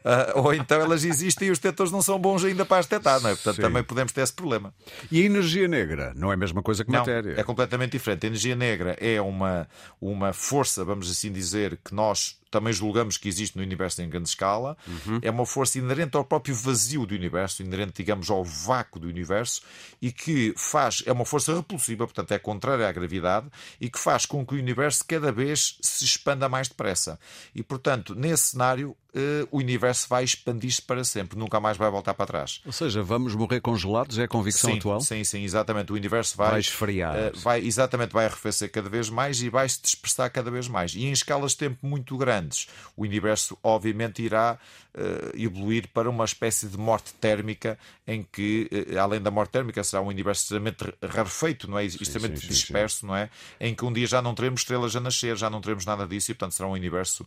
uh, 0.04 0.38
ou 0.40 0.54
então 0.54 0.80
elas 0.80 1.04
existem 1.04 1.48
e 1.48 1.50
os 1.50 1.58
detectores 1.58 1.92
não 1.92 2.02
são 2.02 2.18
bons 2.18 2.44
ainda 2.44 2.64
para 2.64 2.78
as 2.78 2.86
detectar, 2.86 3.20
não 3.20 3.30
é? 3.30 3.34
Portanto, 3.34 3.56
Sim. 3.56 3.62
também 3.62 3.82
podemos 3.82 4.12
ter 4.12 4.22
esse 4.22 4.32
problema. 4.32 4.74
E 5.10 5.22
a 5.22 5.24
energia 5.24 5.68
negra 5.68 6.12
não 6.16 6.30
é 6.30 6.34
a 6.34 6.36
mesma 6.36 6.62
coisa 6.62 6.84
que 6.84 6.90
não, 6.90 7.00
matéria? 7.00 7.34
É 7.38 7.42
completamente 7.42 7.92
diferente. 7.92 8.24
A 8.24 8.28
energia 8.28 8.56
negra 8.56 8.96
é 9.00 9.20
uma, 9.20 9.68
uma 10.00 10.32
força, 10.32 10.84
vamos 10.84 11.10
assim 11.10 11.32
dizer, 11.32 11.78
que 11.84 11.94
nós 11.94 12.41
também 12.52 12.72
julgamos 12.72 13.16
que 13.16 13.28
existe 13.28 13.56
no 13.56 13.62
universo 13.62 14.02
em 14.02 14.08
grande 14.08 14.28
escala, 14.28 14.76
uhum. 14.86 15.18
é 15.22 15.30
uma 15.30 15.46
força 15.46 15.78
inerente 15.78 16.16
ao 16.16 16.24
próprio 16.24 16.54
vazio 16.54 17.06
do 17.06 17.14
universo, 17.14 17.62
inerente, 17.62 17.94
digamos, 17.96 18.30
ao 18.30 18.44
vácuo 18.44 19.00
do 19.00 19.08
universo, 19.08 19.62
e 20.00 20.12
que 20.12 20.54
faz, 20.56 21.02
é 21.06 21.12
uma 21.12 21.24
força 21.24 21.54
repulsiva, 21.54 22.06
portanto 22.06 22.32
é 22.32 22.38
contrária 22.38 22.86
à 22.86 22.92
gravidade, 22.92 23.48
e 23.80 23.88
que 23.88 23.98
faz 23.98 24.26
com 24.26 24.44
que 24.44 24.54
o 24.54 24.58
universo 24.58 25.02
cada 25.08 25.32
vez 25.32 25.78
se 25.80 26.04
expanda 26.04 26.48
mais 26.48 26.68
depressa. 26.68 27.18
E, 27.54 27.62
portanto, 27.62 28.14
nesse 28.14 28.48
cenário, 28.48 28.94
uh, 29.14 29.48
o 29.50 29.58
universo 29.58 30.08
vai 30.08 30.24
expandir-se 30.24 30.82
para 30.82 31.04
sempre, 31.04 31.38
nunca 31.38 31.60
mais 31.60 31.76
vai 31.76 31.90
voltar 31.90 32.14
para 32.14 32.26
trás. 32.26 32.60
Ou 32.64 32.72
seja, 32.72 33.02
vamos 33.02 33.34
morrer 33.34 33.60
congelados, 33.60 34.18
é 34.18 34.24
a 34.24 34.28
convicção 34.28 34.70
sim, 34.70 34.78
atual? 34.78 35.00
Sim, 35.00 35.24
sim, 35.24 35.42
exatamente. 35.42 35.92
O 35.92 35.94
universo 35.94 36.36
vai, 36.36 36.52
vai 36.52 36.60
esfriar. 36.60 37.14
Uh, 37.14 37.38
vai, 37.38 37.60
exatamente, 37.64 38.12
vai 38.12 38.26
arrefecer 38.26 38.70
cada 38.70 38.88
vez 38.88 39.08
mais 39.08 39.40
e 39.42 39.48
vai 39.48 39.68
se 39.68 39.80
dispersar 39.80 40.30
cada 40.30 40.50
vez 40.50 40.68
mais. 40.68 40.94
E 40.94 41.04
em 41.04 41.12
escalas 41.12 41.52
de 41.52 41.58
tempo 41.58 41.86
muito 41.86 42.16
grandes, 42.16 42.68
o 42.96 43.02
universo 43.02 43.56
obviamente 43.62 44.22
irá 44.22 44.58
uh, 44.94 45.36
evoluir 45.36 45.88
para 45.88 46.08
uma 46.08 46.24
espécie 46.24 46.66
de 46.66 46.78
morte 46.78 47.12
térmica 47.14 47.78
em 48.06 48.22
que, 48.22 48.68
além 49.00 49.20
da 49.20 49.30
morte 49.30 49.50
térmica, 49.50 49.82
será 49.84 50.02
um 50.02 50.08
universo 50.08 50.42
extremamente 50.42 50.92
rarefeito, 51.02 51.70
não 51.70 51.78
é? 51.78 51.84
extremamente 51.84 52.40
sim, 52.40 52.46
sim, 52.48 52.52
disperso, 52.52 53.06
não 53.06 53.14
é? 53.14 53.30
Em 53.60 53.74
que 53.74 53.84
um 53.84 53.92
dia 53.92 54.06
já 54.06 54.20
não 54.20 54.34
teremos 54.34 54.62
estrelas 54.62 54.96
a 54.96 55.00
nascer, 55.00 55.36
já 55.36 55.48
não 55.48 55.60
teremos 55.60 55.86
nada 55.86 56.06
disso 56.06 56.32
e, 56.32 56.34
portanto, 56.34 56.52
será 56.52 56.68
um 56.68 56.72
universo 56.72 57.26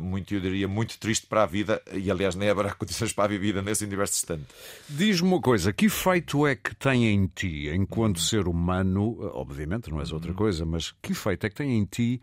muito, 0.00 0.32
eu 0.34 0.40
diria, 0.40 0.68
muito 0.68 0.96
triste 0.98 1.13
para 1.20 1.42
a 1.42 1.46
vida 1.46 1.82
e, 1.92 2.10
aliás, 2.10 2.34
nem 2.34 2.48
haverá 2.48 2.72
condições 2.74 3.12
para 3.12 3.34
a 3.34 3.38
vida 3.38 3.62
nesse 3.62 3.84
universo 3.84 4.14
distante. 4.14 4.46
Diz-me 4.88 5.28
uma 5.28 5.40
coisa, 5.40 5.72
que 5.72 5.86
efeito 5.86 6.46
é 6.46 6.54
que 6.54 6.74
tem 6.74 7.06
em 7.06 7.26
ti, 7.26 7.68
enquanto 7.68 8.20
ser 8.20 8.48
humano, 8.48 9.18
obviamente 9.34 9.90
não 9.90 10.00
és 10.00 10.12
outra 10.12 10.30
uhum. 10.30 10.36
coisa, 10.36 10.64
mas 10.64 10.92
que 11.02 11.12
efeito 11.12 11.46
é 11.46 11.50
que 11.50 11.56
tem 11.56 11.78
em 11.78 11.84
ti 11.84 12.20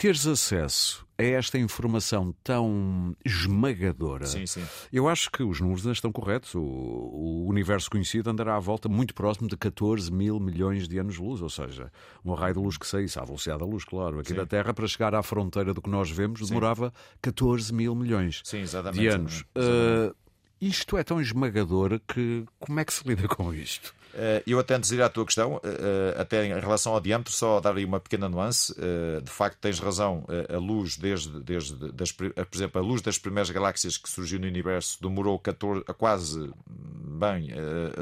teres 0.00 0.26
acesso 0.26 1.06
a 1.18 1.22
esta 1.22 1.58
informação 1.58 2.34
tão 2.42 3.14
esmagadora? 3.22 4.24
Sim, 4.24 4.46
sim. 4.46 4.64
Eu 4.90 5.06
acho 5.06 5.30
que 5.30 5.42
os 5.42 5.60
números 5.60 5.84
estão 5.84 6.10
corretos. 6.10 6.54
O, 6.54 6.62
o 6.62 7.46
universo 7.46 7.90
conhecido 7.90 8.30
andará 8.30 8.56
à 8.56 8.58
volta 8.58 8.88
muito 8.88 9.12
próximo 9.12 9.46
de 9.46 9.58
14 9.58 10.10
mil 10.10 10.40
milhões 10.40 10.88
de 10.88 10.98
anos-luz, 10.98 11.42
ou 11.42 11.50
seja, 11.50 11.92
um 12.24 12.32
raio 12.32 12.54
de 12.54 12.60
luz 12.60 12.78
que 12.78 12.86
saísse 12.86 13.18
à 13.18 13.24
velocidade 13.26 13.60
da 13.60 13.66
luz, 13.66 13.84
claro. 13.84 14.20
Aqui 14.20 14.30
sim. 14.30 14.36
da 14.36 14.46
Terra, 14.46 14.72
para 14.72 14.86
chegar 14.86 15.14
à 15.14 15.22
fronteira 15.22 15.74
do 15.74 15.82
que 15.82 15.90
nós 15.90 16.10
vemos, 16.10 16.48
demorava 16.48 16.88
sim. 16.88 17.18
14 17.20 17.74
mil 17.74 17.94
milhões 17.94 18.40
sim, 18.42 18.64
de 18.94 19.06
anos. 19.06 19.42
Uh, 19.54 20.16
isto 20.58 20.96
é 20.96 21.04
tão 21.04 21.20
esmagador 21.20 22.00
que 22.08 22.46
como 22.58 22.80
é 22.80 22.86
que 22.86 22.94
se 22.94 23.06
lida 23.06 23.28
com 23.28 23.52
isto? 23.52 23.94
Eh, 24.14 24.42
eu 24.46 24.58
até 24.58 24.74
antes 24.74 24.90
de 24.90 24.96
ir 24.96 25.02
à 25.02 25.08
tua 25.08 25.24
questão, 25.24 25.60
eh, 25.62 26.14
eh, 26.16 26.20
até 26.20 26.44
em 26.44 26.58
relação 26.58 26.92
ao 26.92 27.00
diâmetro, 27.00 27.32
só 27.32 27.60
dar 27.60 27.76
aí 27.76 27.84
uma 27.84 28.00
pequena 28.00 28.28
nuance. 28.28 28.74
De 29.22 29.30
facto, 29.30 29.58
tens 29.60 29.78
razão, 29.78 30.24
a 30.48 30.58
luz, 30.58 30.96
desde, 30.96 31.40
desde 31.40 31.92
das, 31.92 32.12
por 32.12 32.32
exemplo, 32.52 32.80
a 32.80 32.84
luz 32.84 33.02
das 33.02 33.18
primeiras 33.18 33.50
galáxias 33.50 33.96
que 33.96 34.08
surgiu 34.08 34.38
no 34.40 34.46
universo 34.46 35.00
demorou 35.00 35.38
14, 35.38 35.84
quase, 35.98 36.50
bem, 36.66 37.50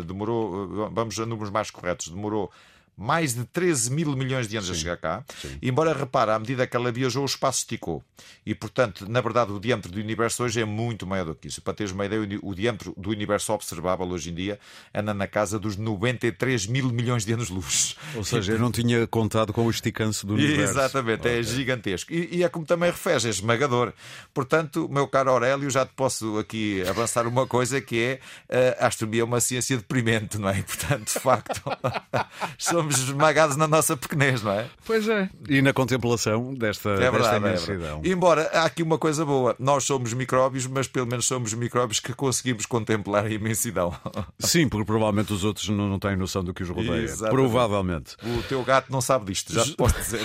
demorou, 0.07 0.91
vamos 0.91 1.19
a 1.19 1.27
números 1.27 1.51
mais 1.51 1.71
corretos, 1.71 2.09
demorou 2.09 2.51
mais 2.99 3.35
de 3.35 3.45
13 3.45 3.93
mil 3.93 4.17
milhões 4.17 4.49
de 4.49 4.57
anos 4.57 4.69
sim, 4.69 4.75
a 4.75 4.77
chegar 4.77 4.97
cá. 4.97 5.25
Sim. 5.41 5.57
Embora, 5.63 5.95
repara, 5.95 6.35
à 6.35 6.39
medida 6.39 6.67
que 6.67 6.77
ela 6.77 6.91
viajou, 6.91 7.23
o 7.23 7.27
espaço 7.27 7.61
esticou. 7.61 8.03
E, 8.45 8.55
portanto, 8.55 9.07
na 9.09 9.21
verdade, 9.21 9.53
o 9.53 9.61
diâmetro 9.61 9.93
do 9.93 10.01
universo 10.01 10.43
hoje 10.43 10.61
é 10.61 10.65
muito 10.65 11.07
maior 11.07 11.27
do 11.27 11.35
que 11.35 11.47
isso. 11.47 11.63
Para 11.63 11.75
teres 11.75 11.93
uma 11.93 12.05
ideia, 12.07 12.21
o 12.43 12.55
diâmetro 12.55 12.93
do 12.97 13.11
universo 13.11 13.53
observável 13.53 14.07
hoje 14.07 14.31
em 14.31 14.35
dia 14.35 14.59
anda 14.93 15.15
na 15.15 15.29
casa 15.29 15.59
dos 15.59 15.77
93 15.77 16.67
mil 16.67 16.91
milhões 16.91 17.25
de 17.25 17.33
anos-luz. 17.33 17.97
Ou 18.17 18.25
seja, 18.25 18.53
eu 18.53 18.59
não 18.59 18.73
tinha 18.73 19.07
contado 19.07 19.53
com 19.53 19.65
o 19.65 19.71
esticance 19.71 20.27
do 20.27 20.35
universo. 20.35 20.73
Exatamente, 20.73 21.29
é 21.29 21.31
okay. 21.31 21.41
é 21.41 21.43
gigantesco. 21.43 22.13
E, 22.13 22.39
e, 22.39 22.43
é 22.43 22.49
como 22.49 22.67
também 22.67 22.91
refere, 22.91 23.27
é 23.27 23.31
esmagador. 23.31 23.93
Portanto, 24.35 24.89
meu 24.91 25.07
caro 25.07 25.31
Aurélio, 25.31 25.71
já 25.71 25.87
te 25.87 25.93
posso 25.95 26.39
aqui 26.39 26.83
avançar 26.89 27.27
uma 27.27 27.47
coisa 27.47 27.81
que 27.81 28.01
é 28.01 28.21
eh, 28.49 28.77
a 28.81 28.87
astronomia 28.87 29.23
é 29.23 29.25
uma 29.25 29.41
ciência 29.41 29.77
deprimente, 29.77 30.39
não 30.39 30.49
é? 30.49 30.63
Portanto, 30.63 31.13
de 31.13 31.21
facto, 31.21 31.63
somos 32.59 32.88
somos 32.89 33.09
esmagados 33.09 33.57
na 33.57 33.67
nossa 33.67 33.97
pequenez, 33.97 34.43
não 34.43 34.53
é? 34.53 34.67
Pois 34.85 35.09
é. 35.09 35.29
E 35.49 35.61
na 35.61 35.73
contemplação 35.73 36.55
desta, 36.55 36.91
é 36.91 37.11
verdade, 37.11 37.21
desta 37.21 37.35
é 37.35 37.39
imensidão. 37.39 38.01
É 38.05 38.09
Embora 38.09 38.51
há 38.53 38.65
aqui 38.65 38.83
uma 38.83 38.99
coisa 38.99 39.25
boa, 39.25 39.55
nós 39.59 39.85
somos 39.85 40.13
micróbios, 40.13 40.67
mas 40.67 40.87
pelo 40.87 41.07
menos 41.07 41.27
somos 41.27 41.53
micróbios 41.55 42.01
que 42.01 42.13
conseguimos 42.15 42.67
contemplar 42.67 43.27
a 43.27 43.31
imensidão. 43.31 43.95
Sim, 44.39 44.69
porque 44.69 44.87
provavelmente 44.87 45.33
os 45.33 45.45
outros 45.45 45.69
não, 45.69 45.89
não 45.89 45.99
têm 45.99 46.17
noção 46.17 46.43
do 46.43 46.55
que 46.55 46.63
os 46.63 46.69
rodeia. 46.69 47.03
Exatamente. 47.03 47.35
Provavelmente. 47.35 48.17
O 48.25 48.43
teu 48.45 48.63
gato 48.63 48.91
não 48.91 49.01
sabe 49.01 49.27
disto, 49.27 49.53
já 49.53 49.65
te 49.65 49.77
posso 49.77 49.97
dizer. 50.01 50.21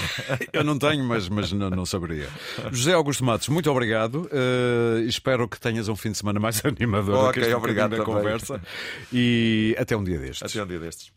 Eu 0.52 0.64
não 0.64 0.78
tenho, 0.78 1.04
mas, 1.04 1.28
mas 1.30 1.52
não, 1.52 1.70
não 1.70 1.86
saberia. 1.86 2.30
José 2.72 2.94
Augusto 2.94 3.24
Matos, 3.24 3.50
muito 3.50 3.70
obrigado. 3.70 4.30
Uh, 4.32 5.00
espero 5.08 5.48
que 5.48 5.60
tenhas 5.60 5.90
um 5.90 5.96
fim 5.96 6.12
de 6.12 6.18
semana 6.18 6.40
mais 6.40 6.64
animador. 6.66 7.30
Ok, 7.30 7.54
obrigado. 7.54 7.98
Da 7.98 8.04
conversa. 8.04 8.62
E 9.12 9.76
até 9.78 9.96
um 9.96 10.04
dia 10.04 10.18
destes. 10.18 10.44
Até 10.44 10.64
um 10.64 10.68
dia 10.68 10.80
destes. 10.80 11.14